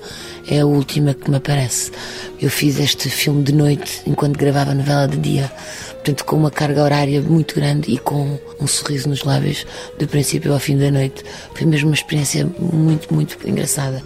é 0.49 0.61
a 0.61 0.67
última 0.67 1.15
que 1.15 1.31
me 1.31 1.37
aparece. 1.37 1.93
Eu 2.41 2.51
fiz 2.51 2.79
este 2.79 3.09
filme 3.09 3.43
de 3.43 3.53
noite 3.53 4.03
enquanto 4.07 4.37
gravava 4.37 4.73
a 4.73 4.75
novela 4.75 5.07
de 5.07 5.17
dia, 5.17 5.51
portanto, 5.95 6.25
com 6.25 6.37
uma 6.37 6.51
carga 6.51 6.83
horária 6.83 7.21
muito 7.23 7.55
grande 7.55 7.91
e 7.91 7.99
com 7.99 8.39
um 8.61 8.67
sorriso 8.67 9.09
nos 9.09 9.23
lábios 9.23 9.67
do 9.99 10.07
princípio 10.09 10.53
ao 10.53 10.59
fim 10.59 10.77
da 10.77 10.91
noite. 10.91 11.25
Foi 11.55 11.67
mesmo 11.67 11.89
uma 11.89 11.95
experiência 11.95 12.47
muito, 12.59 13.13
muito 13.15 13.39
engraçada. 13.49 14.03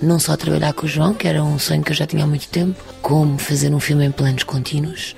Não 0.00 0.18
só 0.18 0.36
trabalhar 0.36 0.72
com 0.72 0.86
o 0.86 0.88
João, 0.88 1.14
que 1.14 1.26
era 1.26 1.42
um 1.42 1.58
sonho 1.58 1.82
que 1.82 1.92
eu 1.92 1.96
já 1.96 2.06
tinha 2.06 2.24
há 2.24 2.26
muito 2.26 2.48
tempo, 2.48 2.82
como 3.00 3.38
fazer 3.38 3.72
um 3.74 3.80
filme 3.80 4.04
em 4.04 4.10
planos 4.10 4.42
contínuos 4.42 5.14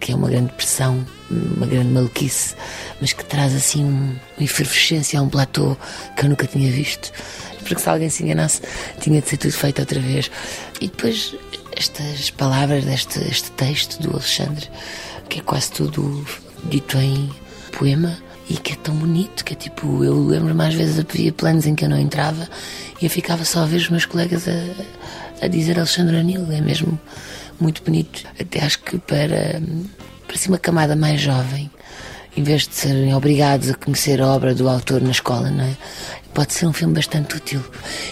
que 0.00 0.12
é 0.12 0.14
uma 0.14 0.28
grande 0.28 0.52
pressão, 0.52 1.04
uma 1.30 1.66
grande 1.66 1.88
maluquice, 1.88 2.54
mas 3.00 3.12
que 3.12 3.24
traz 3.24 3.54
assim 3.54 3.84
uma 3.84 4.44
efervescência 4.44 5.18
a 5.18 5.22
um 5.22 5.28
platô 5.28 5.76
que 6.16 6.24
eu 6.24 6.28
nunca 6.28 6.46
tinha 6.46 6.70
visto. 6.70 7.12
Porque 7.60 7.80
se 7.80 7.88
alguém 7.88 8.08
se 8.08 8.22
enganasse, 8.22 8.62
tinha 9.00 9.20
de 9.20 9.28
ser 9.28 9.38
tudo 9.38 9.52
feito 9.52 9.80
outra 9.80 9.98
vez. 9.98 10.30
E 10.80 10.86
depois 10.86 11.34
estas 11.76 12.30
palavras 12.30 12.84
deste 12.84 13.18
este 13.20 13.50
texto 13.52 14.00
do 14.00 14.12
Alexandre, 14.12 14.68
que 15.28 15.40
é 15.40 15.42
quase 15.42 15.72
tudo 15.72 16.24
dito 16.64 16.96
em 16.98 17.30
poema 17.76 18.16
e 18.48 18.54
que 18.54 18.72
é 18.72 18.76
tão 18.76 18.94
bonito, 18.94 19.44
que 19.44 19.52
é 19.52 19.56
tipo, 19.56 20.04
eu 20.04 20.26
lembro 20.26 20.54
mais 20.54 20.74
vezes 20.74 20.98
havia 20.98 21.32
planos 21.32 21.66
em 21.66 21.74
que 21.74 21.84
eu 21.84 21.88
não 21.88 21.98
entrava 21.98 22.48
e 23.00 23.04
eu 23.04 23.10
ficava 23.10 23.44
só 23.44 23.60
a 23.60 23.66
ver 23.66 23.76
os 23.76 23.90
meus 23.90 24.06
colegas 24.06 24.46
a, 24.48 25.44
a 25.44 25.48
dizer 25.48 25.78
Alexandre 25.78 26.16
Anil, 26.16 26.50
é 26.50 26.60
mesmo 26.60 26.98
muito 27.60 27.82
bonito. 27.82 28.24
Até 28.40 28.64
acho 28.64 28.78
que 28.80 28.98
para, 28.98 29.60
ser 30.34 30.48
uma 30.48 30.58
camada 30.58 30.96
mais 30.96 31.20
jovem, 31.20 31.70
em 32.36 32.42
vez 32.42 32.66
de 32.66 32.74
serem 32.74 33.14
obrigados 33.14 33.70
a 33.70 33.74
conhecer 33.74 34.20
a 34.20 34.26
obra 34.26 34.54
do 34.54 34.68
autor 34.68 35.00
na 35.00 35.10
escola, 35.10 35.50
não 35.50 35.64
é? 35.64 35.76
Pode 36.34 36.52
ser 36.52 36.66
um 36.66 36.72
filme 36.72 36.94
bastante 36.94 37.36
útil 37.36 37.62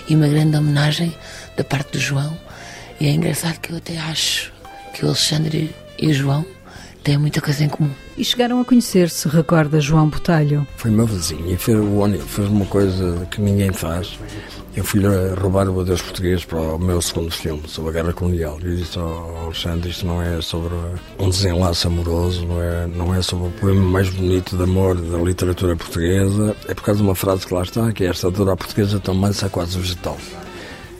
e 0.09 0.15
uma 0.15 0.29
grande 0.29 0.57
homenagem 0.57 1.15
da 1.57 1.65
parte 1.65 1.93
do 1.93 1.99
João. 1.99 2.37
E 3.01 3.07
é 3.07 3.11
engraçado 3.11 3.59
que 3.59 3.71
eu 3.71 3.77
até 3.77 3.99
acho 3.99 4.53
que 4.95 5.05
o 5.05 5.09
Alexandre 5.09 5.75
e 5.99 6.09
o 6.09 6.15
João 6.15 6.45
têm 7.03 7.19
muita 7.19 7.41
coisa 7.41 7.65
em 7.65 7.69
comum. 7.69 8.04
E 8.17 8.25
chegaram 8.25 8.61
a 8.61 8.65
conhecer-se, 8.65 9.29
recorda 9.29 9.81
João 9.81 10.09
Botelho. 10.09 10.67
Foi 10.77 10.91
meu 10.91 11.05
vizinho 11.07 11.51
e 11.51 11.57
fez, 11.57 11.79
fez 12.29 12.49
uma 12.49 12.65
coisa 12.67 13.27
que 13.31 13.41
ninguém 13.41 13.73
faz. 13.73 14.19
Eu 14.77 14.85
fui 14.85 15.01
roubar 15.41 15.69
o 15.69 15.81
Adeus 15.81 16.03
Português 16.03 16.45
para 16.45 16.59
o 16.59 16.79
meu 16.79 17.01
segundo 17.01 17.31
filme, 17.31 17.63
sobre 17.67 17.91
a 17.91 17.93
Guerra 17.93 18.13
Colonial. 18.13 18.59
E 18.61 18.67
eu 18.67 18.77
disse 18.77 18.99
ao 18.99 19.47
Alexandre, 19.47 19.91
isto 19.91 20.07
não 20.07 20.21
é 20.21 20.41
sobre 20.41 20.75
um 21.19 21.29
desenlace 21.29 21.87
amoroso, 21.87 22.45
não 22.45 22.61
é, 22.61 22.87
não 22.89 23.15
é 23.15 23.23
sobre 23.23 23.49
o 23.49 23.51
poema 23.53 23.83
mais 23.83 24.11
bonito 24.11 24.57
de 24.57 24.63
amor 24.63 24.97
da 24.97 25.19
literatura 25.19 25.77
portuguesa. 25.77 26.57
É 26.69 26.75
por 26.75 26.83
causa 26.83 27.01
de 27.01 27.07
uma 27.07 27.15
frase 27.15 27.47
que 27.47 27.55
lá 27.55 27.63
está, 27.63 27.93
que 27.93 28.05
é 28.05 28.09
esta 28.09 28.31
dor 28.31 28.57
portuguesa 28.57 28.99
tão 28.99 29.15
mansa 29.15 29.49
quase 29.49 29.79
vegetal. 29.79 30.19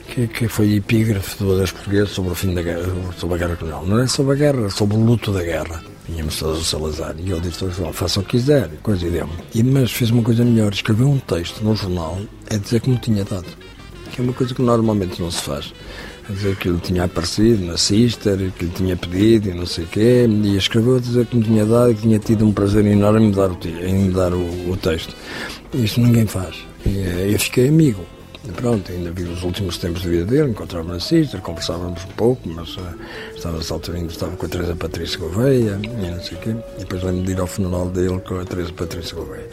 Que, 0.07 0.27
que 0.27 0.47
foi 0.47 0.75
epígrafe 0.75 1.41
do 1.43 1.53
Adeus 1.53 1.71
Português 1.71 2.09
sobre 2.09 2.31
o 2.31 2.35
fim 2.35 2.53
da 2.53 2.61
guerra, 2.61 2.93
sobre 3.17 3.35
a 3.35 3.39
Guerra 3.39 3.55
Colonial. 3.57 3.85
Não 3.85 3.99
é 3.99 4.07
sobre 4.07 4.33
a 4.33 4.35
guerra, 4.35 4.67
é 4.67 4.69
sobre 4.69 4.95
o 4.95 4.99
luto 5.03 5.33
da 5.33 5.43
guerra. 5.43 5.94
Vinhamos 6.07 6.37
todos 6.37 6.59
o 6.59 6.63
Salazar 6.63 7.15
e 7.17 7.31
ele 7.31 7.41
disse: 7.41 7.65
faça 7.93 8.19
o 8.19 8.23
que 8.23 8.37
quiser, 8.37 8.69
coisa 8.83 9.07
e 9.07 9.09
deu 9.09 9.29
E, 9.53 9.63
mas 9.63 9.91
fez 9.91 10.11
uma 10.11 10.21
coisa 10.21 10.43
melhor, 10.45 10.71
escreveu 10.71 11.09
um 11.09 11.19
texto 11.19 11.63
no 11.63 11.75
jornal 11.75 12.19
a 12.49 12.57
dizer 12.57 12.81
que 12.81 12.89
me 12.89 12.97
tinha 12.97 13.23
dado 13.23 13.47
que 14.15 14.21
é 14.21 14.23
uma 14.23 14.33
coisa 14.33 14.55
que 14.55 14.61
normalmente 14.61 15.21
não 15.21 15.29
se 15.29 15.41
faz. 15.41 15.73
A 16.27 16.31
dizer 16.31 16.55
que 16.55 16.69
ele 16.69 16.79
tinha 16.79 17.03
aparecido 17.03 17.65
na 17.65 17.77
Sister, 17.77 18.51
que 18.57 18.65
lhe 18.65 18.71
tinha 18.71 18.95
pedido 18.95 19.49
e 19.49 19.53
não 19.53 19.65
sei 19.65 19.83
o 19.83 19.87
quê, 19.87 20.25
e 20.27 20.55
escreveu 20.55 20.95
a 20.95 20.99
dizer 20.99 21.25
que 21.25 21.35
me 21.35 21.43
tinha 21.43 21.65
dado 21.65 21.91
e 21.91 21.95
que 21.95 22.01
tinha 22.01 22.17
tido 22.17 22.45
um 22.45 22.53
prazer 22.53 22.85
enorme 22.85 23.27
em 23.27 23.31
dar 23.31 23.51
o, 23.51 23.57
em 23.85 24.09
dar 24.09 24.33
o, 24.33 24.71
o 24.71 24.77
texto. 24.77 25.13
Isto 25.73 25.99
ninguém 25.99 26.25
faz. 26.25 26.55
E 26.85 26.97
eh, 26.97 27.29
eu 27.33 27.39
fiquei 27.39 27.67
amigo. 27.67 28.05
Pronto, 28.53 28.91
ainda 28.91 29.11
vi 29.11 29.23
os 29.23 29.43
últimos 29.43 29.77
tempos 29.77 30.03
da 30.03 30.09
vida 30.09 30.25
dele, 30.25 30.51
encontrava 30.51 30.93
na 30.93 30.99
Sister, 30.99 31.41
conversávamos 31.41 32.03
um 32.03 32.15
pouco, 32.15 32.47
mas 32.47 32.77
uh, 32.77 32.81
estava 33.35 33.57
ainda 33.93 34.11
estava 34.11 34.35
com 34.35 34.45
a 34.45 34.49
Teresa 34.49 34.75
Patrícia 34.75 35.19
Gouveia 35.19 35.79
e 35.83 36.11
não 36.11 36.21
sei 36.21 36.37
o 36.37 36.41
quê. 36.41 36.55
E 36.77 36.79
depois 36.79 37.03
lembro 37.03 37.23
de 37.23 37.31
ir 37.31 37.39
ao 37.39 37.47
funeral 37.47 37.89
dele 37.89 38.19
com 38.19 38.39
a 38.39 38.45
Teresa 38.45 38.71
Patrícia 38.73 39.15
Gouveia. 39.15 39.47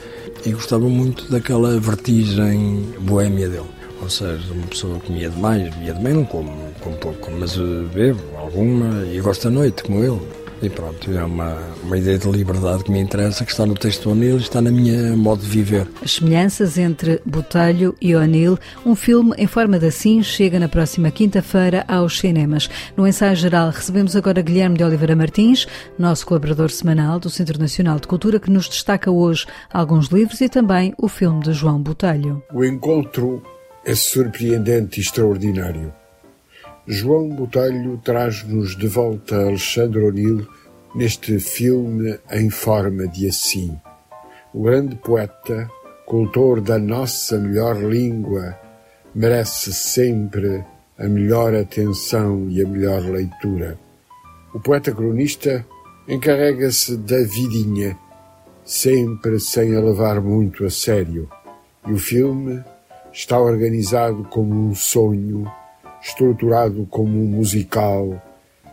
E 0.45 0.53
gostava 0.53 0.89
muito 0.89 1.31
daquela 1.31 1.79
vertigem 1.79 2.95
boémia 3.01 3.49
dele. 3.49 3.71
Ou 4.01 4.11
seja, 4.11 4.53
uma 4.53 4.67
pessoa 4.67 4.99
comia 5.01 5.31
demais, 5.31 5.63
bebia 5.75 5.95
demais, 5.95 6.17
não 6.17 6.25
como, 6.25 6.51
como 6.81 6.97
pouco, 6.97 7.31
mas 7.31 7.57
uh, 7.57 7.89
bebo 7.95 8.21
alguma 8.37 9.07
e 9.07 9.21
gosto 9.21 9.45
da 9.45 9.51
noite, 9.51 9.83
como 9.83 10.03
ele. 10.03 10.42
E 10.63 10.71
pronto, 10.71 11.11
é 11.11 11.25
uma, 11.25 11.59
uma 11.83 11.99
ideia 11.99 12.17
de 12.17 12.31
liberdade 12.31 12.85
que 12.85 12.93
me 12.93 13.01
interessa, 13.01 13.45
que 13.45 13.51
está 13.51 13.67
no 13.67 13.75
texto 13.75 14.05
do 14.05 14.11
O'Neill 14.11 14.37
e 14.37 14.43
está 14.43 14.61
na 14.61 14.71
minha 14.71 15.17
modo 15.17 15.43
de 15.43 15.49
viver. 15.49 15.89
As 16.01 16.13
semelhanças 16.13 16.79
entre 16.79 17.21
Botelho 17.27 17.97
e 18.01 18.15
O'Neill, 18.15 18.57
um 18.87 18.95
filme 18.95 19.35
em 19.37 19.49
forma 19.49 19.77
de 19.77 19.87
assim, 19.87 20.23
chega 20.23 20.61
na 20.61 20.69
próxima 20.69 21.11
quinta-feira 21.11 21.85
aos 21.89 22.17
cinemas. 22.17 22.71
No 22.97 23.09
ensaio 23.09 23.35
geral 23.35 23.71
recebemos 23.71 24.15
agora 24.15 24.41
Guilherme 24.41 24.77
de 24.77 24.85
Oliveira 24.85 25.17
Martins, 25.17 25.67
nosso 25.99 26.25
colaborador 26.25 26.71
semanal 26.71 27.19
do 27.19 27.29
Centro 27.29 27.59
Nacional 27.59 27.99
de 27.99 28.07
Cultura, 28.07 28.39
que 28.39 28.51
nos 28.51 28.69
destaca 28.69 29.11
hoje 29.11 29.47
alguns 29.73 30.07
livros 30.09 30.41
e 30.41 30.49
também 30.49 30.95
o 30.97 31.09
filme 31.09 31.43
de 31.43 31.53
João 31.53 31.83
Botelho. 31.83 32.41
O 32.55 32.65
encontro 32.65 33.43
é 33.85 33.97
surpreendente 33.97 35.01
e 35.01 35.03
extraordinário. 35.03 35.93
João 36.87 37.29
Botelho 37.29 37.97
traz-nos 37.99 38.77
de 38.77 38.89
volta 38.89 39.37
Alexandre 39.37 40.01
O'Neill 40.01 40.45
neste 40.97 41.39
filme 41.39 42.19
em 42.29 42.51
forma 42.51 43.07
de 43.07 43.29
assim. 43.29 43.79
O 44.53 44.65
grande 44.65 44.97
poeta, 44.97 45.71
cultor 46.05 46.61
da 46.61 46.81
nossa 46.81 47.39
melhor 47.39 47.77
língua, 47.77 48.59
merece 49.15 49.73
sempre 49.73 50.65
a 50.99 51.07
melhor 51.07 51.55
atenção 51.55 52.49
e 52.51 52.61
a 52.61 52.67
melhor 52.67 53.01
leitura. 53.03 53.79
O 54.53 54.59
poeta 54.59 54.91
cronista 54.91 55.65
encarrega-se 56.09 56.97
da 56.97 57.19
vidinha, 57.19 57.97
sempre 58.65 59.39
sem 59.39 59.77
a 59.77 59.81
levar 59.81 60.21
muito 60.21 60.65
a 60.65 60.71
sério. 60.71 61.31
E 61.87 61.93
o 61.93 61.99
filme 61.99 62.61
está 63.13 63.39
organizado 63.39 64.25
como 64.25 64.69
um 64.69 64.75
sonho, 64.75 65.49
estruturado 66.03 66.87
como 66.87 67.23
um 67.23 67.27
musical 67.27 68.21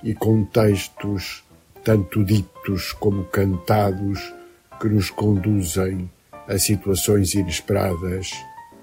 e 0.03 0.13
com 0.13 0.43
textos 0.43 1.43
tanto 1.83 2.23
ditos 2.23 2.91
como 2.93 3.23
cantados 3.25 4.33
que 4.79 4.87
nos 4.87 5.09
conduzem 5.09 6.09
a 6.47 6.57
situações 6.57 7.33
inesperadas, 7.33 8.31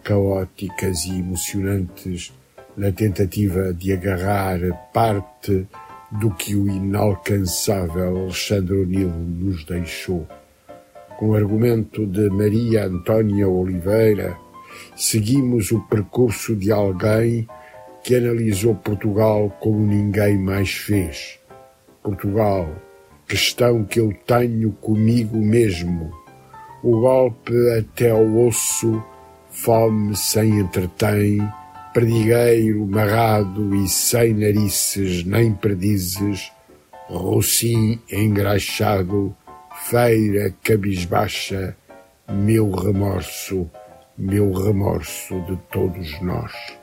caóticas 0.02 1.04
e 1.04 1.18
emocionantes 1.18 2.32
na 2.76 2.92
tentativa 2.92 3.72
de 3.72 3.92
agarrar 3.92 4.60
parte 4.92 5.66
do 6.10 6.30
que 6.30 6.54
o 6.54 6.68
inalcançável 6.68 8.16
Alexandre 8.16 8.74
O'Neill 8.74 9.10
nos 9.10 9.64
deixou. 9.64 10.26
Com 11.18 11.30
o 11.30 11.34
argumento 11.34 12.06
de 12.06 12.28
Maria 12.28 12.84
Antônia 12.84 13.48
Oliveira, 13.48 14.36
seguimos 14.94 15.72
o 15.72 15.80
percurso 15.80 16.54
de 16.54 16.70
alguém 16.70 17.48
que 18.06 18.14
analisou 18.14 18.72
Portugal 18.76 19.50
como 19.58 19.84
ninguém 19.84 20.38
mais 20.38 20.70
fez. 20.70 21.40
Portugal, 22.04 22.72
questão 23.26 23.82
que 23.82 23.98
eu 23.98 24.12
tenho 24.24 24.70
comigo 24.74 25.36
mesmo. 25.36 26.12
O 26.84 27.00
golpe 27.00 27.52
até 27.76 28.10
ao 28.12 28.46
osso, 28.46 29.02
fome 29.50 30.14
sem 30.14 30.60
entretém, 30.60 31.38
perdigueiro 31.92 32.86
marrado 32.86 33.74
e 33.74 33.88
sem 33.88 34.34
narices 34.34 35.24
nem 35.24 35.52
perdizes, 35.52 36.52
rocim 37.08 38.00
engraxado, 38.08 39.34
feira 39.90 40.54
cabisbaixa, 40.62 41.76
meu 42.28 42.70
remorso 42.70 43.68
meu 44.18 44.50
remorso 44.50 45.42
de 45.42 45.56
todos 45.70 46.20
nós. 46.22 46.75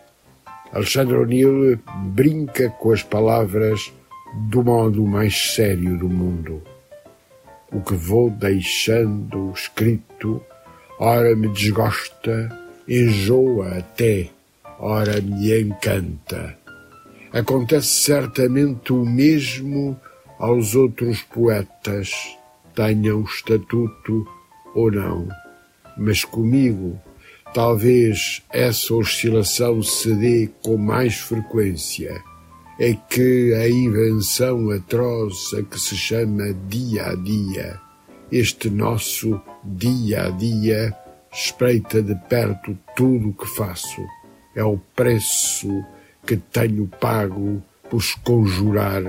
Alexandre 0.74 1.16
O'Neill 1.18 1.80
brinca 2.08 2.68
com 2.68 2.92
as 2.92 3.04
palavras 3.04 3.94
do 4.50 4.64
modo 4.64 5.06
mais 5.06 5.54
sério 5.54 6.00
do 6.00 6.10
mundo. 6.10 6.64
O 7.72 7.80
que 7.80 7.94
vou 7.94 8.32
deixando 8.32 9.52
escrito, 9.52 10.42
ora 11.00 11.36
me 11.36 11.48
desgosta, 11.50 12.50
enjoa 12.88 13.78
até, 13.78 14.30
ora 14.80 15.22
me 15.22 15.62
encanta. 15.62 16.58
Acontece 17.32 17.88
certamente 17.88 18.92
o 18.92 19.06
mesmo 19.06 20.00
aos 20.40 20.74
outros 20.74 21.22
poetas, 21.22 22.12
tenham 22.74 23.22
estatuto 23.22 24.28
ou 24.74 24.92
não, 24.92 25.28
mas 25.98 26.24
comigo 26.24 27.00
talvez 27.54 28.42
essa 28.50 28.94
oscilação 28.96 29.82
se 29.84 30.14
dê 30.16 30.50
com 30.64 30.76
mais 30.76 31.16
frequência, 31.16 32.22
é 32.80 32.94
que 32.94 33.54
a 33.54 33.70
invenção 33.70 34.72
atroz 34.72 35.54
a 35.54 35.62
que 35.62 35.80
se 35.80 35.96
chama 35.96 36.54
dia 36.68 37.06
a 37.08 37.16
dia, 37.16 37.80
este 38.32 38.70
nosso 38.70 39.40
dia 39.64 40.26
a 40.26 40.30
dia, 40.32 40.98
espreita 41.32 42.02
de 42.02 42.16
perto 42.28 42.78
tudo 42.96 43.30
o 43.30 43.34
que 43.34 43.48
faço. 43.56 44.02
É 44.56 44.64
o 44.64 44.78
preço 44.96 45.84
que 46.26 46.38
tenho 46.38 46.88
pago 47.00 47.62
por 47.90 48.02
conjurar, 48.24 49.04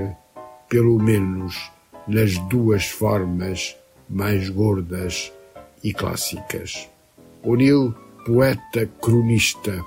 pelo 0.69 0.99
menos 1.03 1.71
nas 2.07 2.37
duas 2.49 2.87
formas 2.87 3.75
mais 4.09 4.51
gordas 4.51 5.33
e 5.83 5.93
clássicas. 5.93 6.89
O'Neill 7.43 7.95
poeta 8.25 8.89
cronista, 9.03 9.85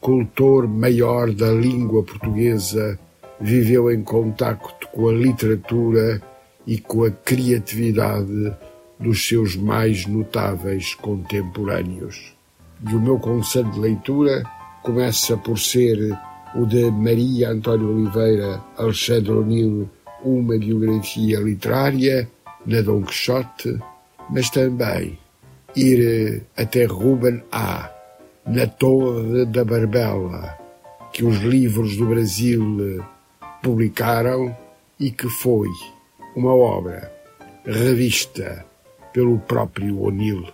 cultor 0.00 0.66
maior 0.66 1.32
da 1.32 1.52
língua 1.52 2.02
portuguesa, 2.02 2.98
viveu 3.40 3.90
em 3.92 4.02
contacto 4.02 4.88
com 4.88 5.08
a 5.08 5.12
literatura 5.12 6.20
e 6.66 6.78
com 6.78 7.04
a 7.04 7.10
criatividade 7.10 8.52
dos 8.98 9.26
seus 9.26 9.56
mais 9.56 10.04
notáveis 10.06 10.94
contemporâneos. 10.94 12.34
E 12.88 12.94
o 12.94 13.00
meu 13.00 13.18
conselho 13.18 13.70
de 13.70 13.78
leitura 13.78 14.42
começa 14.82 15.36
por 15.36 15.58
ser 15.58 16.18
o 16.54 16.66
de 16.66 16.90
Maria 16.90 17.50
António 17.50 17.94
Oliveira 17.94 18.60
Alexandre 18.76 19.30
O'Neill, 19.30 19.88
uma 20.24 20.58
biografia 20.58 21.38
literária 21.38 22.28
na 22.66 22.80
Dom 22.82 23.02
Quixote, 23.02 23.78
mas 24.28 24.50
também 24.50 25.18
ir 25.76 26.42
até 26.56 26.84
Ruben 26.84 27.42
A, 27.52 27.90
na 28.46 28.66
Torre 28.66 29.44
da 29.46 29.64
Barbela, 29.64 30.58
que 31.12 31.24
os 31.24 31.38
livros 31.38 31.96
do 31.96 32.06
Brasil 32.06 33.04
publicaram 33.62 34.56
e 34.98 35.10
que 35.10 35.28
foi 35.28 35.68
uma 36.34 36.54
obra 36.54 37.12
revista 37.64 38.64
pelo 39.12 39.38
próprio 39.38 40.00
O'Neill. 40.02 40.46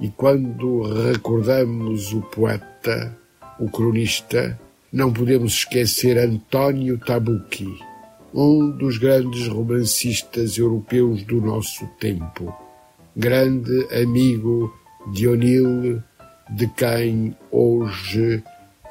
E 0.00 0.08
quando 0.08 0.82
recordamos 1.10 2.12
o 2.12 2.22
poeta, 2.22 3.16
o 3.58 3.68
cronista, 3.68 4.58
não 4.92 5.12
podemos 5.12 5.52
esquecer 5.52 6.18
António 6.18 6.98
Tabucchi, 6.98 7.78
um 8.32 8.70
dos 8.70 8.96
grandes 8.98 9.46
romancistas 9.48 10.56
europeus 10.56 11.22
do 11.24 11.40
nosso 11.40 11.86
tempo, 11.98 12.54
grande 13.16 13.86
amigo 13.94 14.72
de 15.12 15.26
O'Neill, 15.26 16.02
de 16.50 16.66
quem 16.68 17.36
hoje 17.50 18.42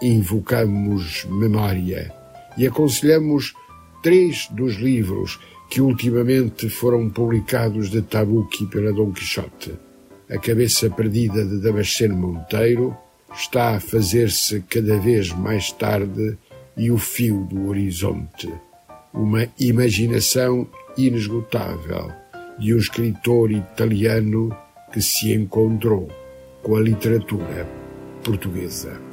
invocamos 0.02 1.26
memória. 1.26 2.14
E 2.58 2.68
aconselhamos 2.68 3.54
três 4.02 4.48
dos 4.52 4.76
livros 4.76 5.40
que 5.70 5.82
ultimamente 5.82 6.70
foram 6.70 7.10
publicados 7.10 7.90
de 7.90 8.02
Tabucchi 8.02 8.66
pela 8.66 8.92
Dom 8.92 9.12
Quixote. 9.12 9.74
A 10.30 10.38
Cabeça 10.38 10.90
Perdida 10.90 11.46
de 11.46 11.62
Damasceno 11.62 12.16
Monteiro 12.16 12.96
está 13.34 13.76
a 13.76 13.80
fazer-se 13.80 14.62
cada 14.62 14.98
vez 14.98 15.32
mais 15.32 15.72
tarde 15.72 16.38
e 16.76 16.92
o 16.92 16.98
Fio 16.98 17.46
do 17.46 17.68
Horizonte. 17.68 18.52
Uma 19.14 19.48
imaginação 19.60 20.68
inesgotável 20.98 22.12
de 22.60 22.74
um 22.74 22.78
escritor 22.78 23.52
italiano 23.52 24.56
que 24.92 25.02
se 25.02 25.34
encontrou 25.34 26.10
com 26.62 26.76
a 26.76 26.82
literatura 26.82 27.66
portuguesa. 28.24 29.09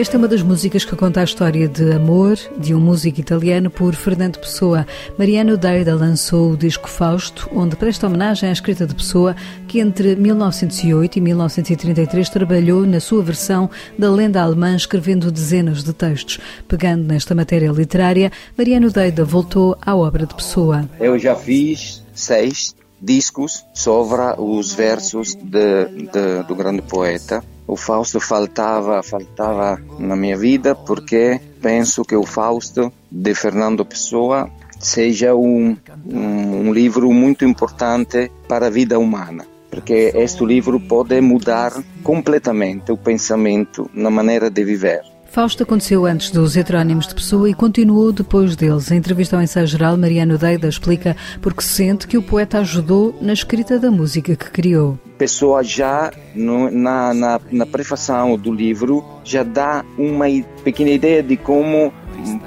Esta 0.00 0.16
é 0.16 0.18
uma 0.18 0.28
das 0.28 0.40
músicas 0.40 0.82
que 0.82 0.96
conta 0.96 1.20
a 1.20 1.24
história 1.24 1.68
de 1.68 1.92
amor 1.92 2.34
de 2.56 2.74
um 2.74 2.80
músico 2.80 3.20
italiano 3.20 3.70
por 3.70 3.94
Fernando 3.94 4.38
Pessoa. 4.38 4.86
Mariano 5.18 5.58
Deida 5.58 5.94
lançou 5.94 6.52
o 6.52 6.56
disco 6.56 6.88
Fausto, 6.88 7.50
onde 7.54 7.76
presta 7.76 8.06
homenagem 8.06 8.48
à 8.48 8.52
escrita 8.52 8.86
de 8.86 8.94
Pessoa, 8.94 9.36
que 9.68 9.78
entre 9.78 10.16
1908 10.16 11.16
e 11.18 11.20
1933 11.20 12.30
trabalhou 12.30 12.86
na 12.86 12.98
sua 12.98 13.22
versão 13.22 13.68
da 13.98 14.10
lenda 14.10 14.40
alemã, 14.40 14.74
escrevendo 14.74 15.30
dezenas 15.30 15.84
de 15.84 15.92
textos. 15.92 16.38
Pegando 16.66 17.04
nesta 17.04 17.34
matéria 17.34 17.70
literária, 17.70 18.32
Mariano 18.56 18.90
Deida 18.90 19.22
voltou 19.22 19.76
à 19.82 19.94
obra 19.94 20.24
de 20.24 20.34
Pessoa. 20.34 20.88
Eu 20.98 21.18
já 21.18 21.36
fiz 21.36 22.02
seis 22.14 22.74
discos 22.98 23.66
sobre 23.74 24.22
os 24.38 24.72
versos 24.72 25.34
de, 25.34 25.84
de, 25.84 26.42
do 26.48 26.54
grande 26.54 26.80
poeta 26.80 27.44
o 27.70 27.76
Fausto 27.76 28.18
faltava, 28.18 29.00
faltava 29.00 29.80
na 29.98 30.16
minha 30.16 30.36
vida 30.36 30.74
porque 30.74 31.40
penso 31.62 32.04
que 32.04 32.16
o 32.16 32.26
Fausto 32.26 32.92
de 33.10 33.32
Fernando 33.32 33.84
Pessoa 33.84 34.50
seja 34.78 35.36
um, 35.36 35.76
um, 36.04 36.68
um 36.68 36.72
livro 36.72 37.12
muito 37.12 37.44
importante 37.44 38.30
para 38.48 38.66
a 38.66 38.70
vida 38.70 38.98
humana 38.98 39.46
porque 39.70 40.10
este 40.16 40.44
livro 40.44 40.80
pode 40.80 41.20
mudar 41.20 41.72
completamente 42.02 42.90
o 42.90 42.96
pensamento 42.96 43.88
na 43.94 44.10
maneira 44.10 44.50
de 44.50 44.64
viver. 44.64 45.02
Fausto 45.30 45.62
aconteceu 45.62 46.06
antes 46.06 46.32
dos 46.32 46.56
heterónimos 46.56 47.06
de 47.06 47.14
Pessoa 47.14 47.48
e 47.48 47.54
continuou 47.54 48.10
depois 48.10 48.56
deles. 48.56 48.90
Em 48.90 48.96
entrevista 48.96 49.36
ao 49.36 49.42
ensaio 49.42 49.64
geral, 49.64 49.96
Mariano 49.96 50.36
Deida 50.36 50.66
explica 50.66 51.16
porque 51.40 51.62
sente 51.62 52.08
que 52.08 52.18
o 52.18 52.22
poeta 52.22 52.58
ajudou 52.58 53.16
na 53.20 53.32
escrita 53.32 53.78
da 53.78 53.92
música 53.92 54.34
que 54.34 54.50
criou. 54.50 54.98
Pessoa 55.18 55.62
já 55.62 56.10
no, 56.34 56.68
na, 56.68 57.14
na, 57.14 57.40
na 57.52 57.64
prefação 57.64 58.36
do 58.36 58.52
livro 58.52 59.04
já 59.22 59.44
dá 59.44 59.84
uma 59.96 60.26
pequena 60.64 60.90
ideia 60.90 61.22
de 61.22 61.36
como 61.36 61.92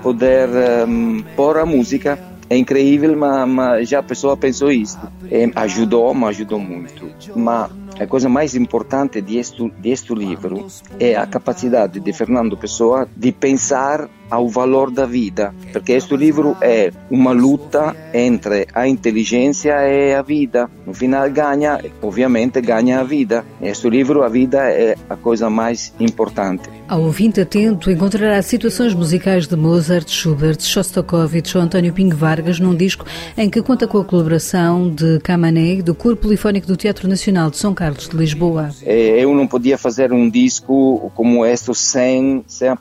poder 0.02 0.50
um, 0.86 1.24
pôr 1.38 1.60
a 1.60 1.66
música 1.66 2.20
é 2.50 2.58
incrível, 2.58 3.16
mas, 3.18 3.48
mas, 3.48 3.90
já 3.90 4.00
a 4.00 4.04
pessoa 4.04 4.38
pensou 4.38 4.72
isso. 4.72 5.00
É, 5.32 5.50
ajudou, 5.56 6.14
mas 6.14 6.36
ajudou 6.36 6.60
muito. 6.60 7.10
Mas 7.36 7.72
a 8.00 8.08
coisa 8.08 8.28
mais 8.28 8.56
importante 8.56 9.22
deste, 9.22 9.70
deste 9.78 10.14
livro 10.14 10.68
é 11.00 11.16
a 11.16 11.28
capacidade 11.28 12.00
de 12.00 12.14
Fernando 12.14 12.58
Pessoa 12.58 13.08
de 13.16 13.32
pensar 13.32 14.10
ao 14.30 14.50
valor 14.50 14.90
da 14.90 15.06
vida, 15.06 15.54
porque 15.72 15.92
este 15.94 16.16
livro 16.16 16.58
é 16.60 16.92
uma 17.12 17.32
luta 17.32 17.96
entre 18.14 18.68
a 18.74 18.88
inteligência 18.88 19.76
e 19.88 20.14
a 20.16 20.24
vida. 20.24 20.70
No 20.88 20.94
final 20.94 21.30
ganha, 21.30 21.80
obviamente 22.02 22.60
ganha 22.60 23.00
a 23.00 23.04
vida. 23.04 23.46
Este 23.62 23.90
livro, 23.90 24.24
a 24.24 24.30
vida 24.30 24.58
é 24.70 24.96
a 25.08 25.16
coisa 25.16 25.50
mais 25.50 25.94
importante. 26.00 26.68
Ao 26.94 27.02
ouvinte 27.02 27.42
atento, 27.42 27.90
encontrará 27.90 28.40
situações 28.44 28.94
musicais 28.94 29.48
de 29.48 29.56
Mozart, 29.56 30.08
Schubert, 30.08 30.62
Shostakovich 30.62 31.58
ou 31.58 31.64
António 31.64 31.92
Pinho 31.92 32.16
Vargas 32.16 32.60
num 32.60 32.76
disco 32.76 33.04
em 33.36 33.50
que 33.50 33.64
conta 33.64 33.88
com 33.88 33.98
a 33.98 34.06
colaboração 34.06 34.94
de 34.94 35.18
Camané, 35.22 35.82
do 35.82 35.96
Corpo 35.96 36.22
Polifónico 36.22 36.68
do 36.68 36.78
Teatro 36.78 37.08
Nacional 37.08 37.50
de 37.50 37.58
São 37.58 37.74
Carlos 37.74 38.08
de 38.08 38.16
Lisboa. 38.16 38.70
É, 38.84 39.24
eu 39.24 39.34
não 39.34 39.48
podia 39.48 39.76
fazer 39.76 40.14
um 40.14 40.30
disco 40.30 41.12
como 41.16 41.44
este 41.44 41.74
sem, 41.74 42.44
sem 42.46 42.70
a 42.70 42.78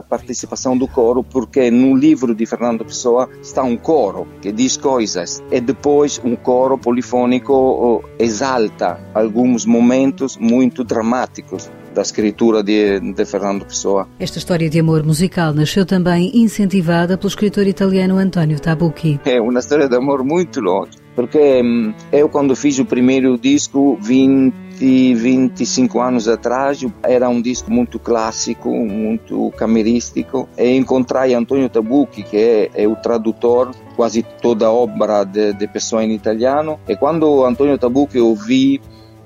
participação 0.00 0.74
do 0.74 0.88
coro, 0.88 1.22
porque 1.22 1.70
no 1.70 1.94
livro 1.94 2.34
de 2.34 2.46
Fernando 2.46 2.86
Pessoa 2.86 3.28
está 3.42 3.62
um 3.62 3.76
coro 3.76 4.26
que 4.40 4.50
diz 4.50 4.78
coisas 4.78 5.42
e 5.50 5.60
depois 5.60 6.18
um 6.24 6.34
coro 6.34 6.78
polifônico 6.78 8.02
exalta 8.18 8.98
alguns 9.12 9.66
momentos 9.66 10.38
muito 10.38 10.82
dramáticos 10.82 11.70
da 11.92 12.02
escritura 12.02 12.62
de, 12.62 12.98
de, 13.00 13.24
Fernando 13.24 13.64
Pessoa. 13.64 14.08
Esta 14.18 14.38
história 14.38 14.68
de 14.68 14.80
amor 14.80 15.04
musical 15.04 15.52
nasceu 15.52 15.84
também 15.84 16.30
incentivada 16.34 17.16
pelo 17.16 17.28
escritor 17.28 17.66
italiano 17.66 18.18
Antonio 18.18 18.58
Tabucchi. 18.58 19.20
É 19.24 19.40
uma 19.40 19.60
história 19.60 19.88
de 19.88 19.96
amor 19.96 20.24
muito 20.24 20.60
longe, 20.60 20.92
porque 21.14 21.62
hum, 21.62 21.92
eu 22.10 22.28
quando 22.28 22.56
fiz 22.56 22.78
o 22.78 22.84
primeiro 22.84 23.38
disco, 23.38 23.98
20, 24.00 25.14
25 25.14 26.00
anos 26.00 26.26
atrás, 26.28 26.84
era 27.02 27.28
um 27.28 27.40
disco 27.40 27.70
muito 27.70 27.98
clássico, 27.98 28.70
muito 28.70 29.50
camerístico, 29.56 30.48
e 30.58 30.76
encontrei 30.76 31.34
Antonio 31.34 31.68
Tabucchi, 31.68 32.22
que 32.22 32.36
é, 32.36 32.70
é 32.74 32.88
o 32.88 32.96
tradutor 32.96 33.70
quase 33.94 34.22
toda 34.22 34.66
a 34.66 34.72
obra 34.72 35.24
de, 35.24 35.52
de 35.52 35.68
Pessoa 35.68 36.02
em 36.02 36.12
italiano, 36.12 36.80
e 36.88 36.96
quando 36.96 37.44
Antonio 37.44 37.78
Tabucchi 37.78 38.18
ouvi 38.18 38.80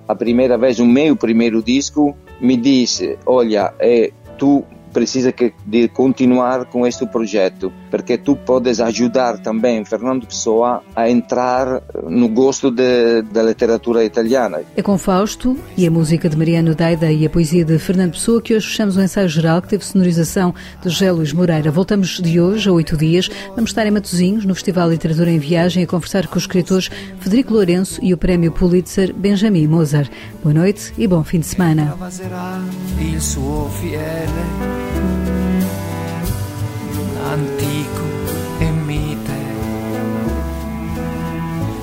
a 0.09 0.15
primeira 0.15 0.57
vez 0.57 0.79
o 0.79 0.87
meu 0.87 1.17
primeiro 1.17 1.63
disco, 1.63 2.17
me 2.41 2.57
disse: 2.57 3.19
Olha, 3.27 3.73
é, 3.79 4.13
tu 4.39 4.65
precisa 4.97 5.31
que, 5.31 5.53
de 5.67 5.89
continuar 5.89 6.65
com 6.65 6.87
este 6.87 7.07
projeto, 7.07 7.71
porque 7.91 8.17
tu 8.17 8.35
podes 8.35 8.81
ajudar 8.81 9.37
também 9.37 9.85
Fernando 9.85 10.27
Pessoa 10.27 10.83
a 10.95 11.11
entrar 11.11 11.83
no 12.09 12.31
gosto 12.31 12.71
de, 12.71 13.21
da 13.31 13.43
literatura 13.43 14.03
italiana. 14.03 14.63
É 14.75 14.81
com 14.81 14.97
Fausto 14.97 15.55
e 15.77 15.87
a 15.87 15.91
música 15.91 16.31
de 16.31 16.37
Mariano 16.39 16.75
Daida 16.75 17.13
e 17.13 17.27
a 17.27 17.29
poesia 17.29 17.63
de 17.63 17.79
Fernando 17.79 18.13
Pessoa 18.13 18.41
que 18.41 18.55
hoje 18.55 18.69
fechamos 18.69 18.97
o 18.97 19.03
ensaio 19.03 19.29
geral 19.29 19.61
que 19.61 19.69
teve 19.69 19.85
sonorização 19.85 20.55
de 20.83 20.89
José 20.89 21.13
Luís 21.13 21.35
Moreira. 21.35 21.71
Voltamos 21.71 22.19
de 22.19 22.41
hoje 22.41 22.67
a 22.67 22.73
oito 22.73 22.97
dias. 22.97 23.29
Vamos 23.55 23.73
estar 23.73 23.87
em 23.87 23.91
Matosinhos, 23.91 24.47
no 24.47 24.55
Festival 24.55 24.89
Literatura 24.89 25.31
em 25.31 25.39
Viagem, 25.39 25.85
a 25.85 25.87
conversar 25.87 26.27
com 26.27 26.39
os 26.39 26.45
escritores 26.45 26.89
Federico 27.21 27.53
Lourenço 27.53 28.03
e 28.03 28.15
o 28.15 28.17
prémio 28.17 28.51
Pulitzer 28.51 29.13
Benjamin 29.13 29.67
Mozart. 29.67 30.11
Boa 30.43 30.55
noite 30.55 30.95
e 30.97 31.07
bom 31.07 31.23
fim 31.23 31.41
de 31.41 31.47
semana. 31.47 31.95
Antico 37.23 38.03
e 38.59 38.71
mite, 38.71 39.39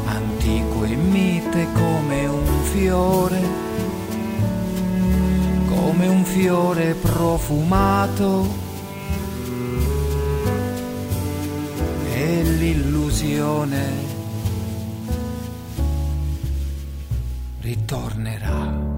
antico 0.06 0.84
e 0.84 0.96
mite 0.96 1.68
come 1.74 2.26
un 2.26 2.64
fiore, 2.64 3.42
come 5.68 6.08
un 6.08 6.24
fiore 6.24 6.94
profumato. 6.96 8.62
E 12.16 12.44
l'illusione 12.44 14.12
ritorna 17.62 18.14
tornerà. 18.14 18.93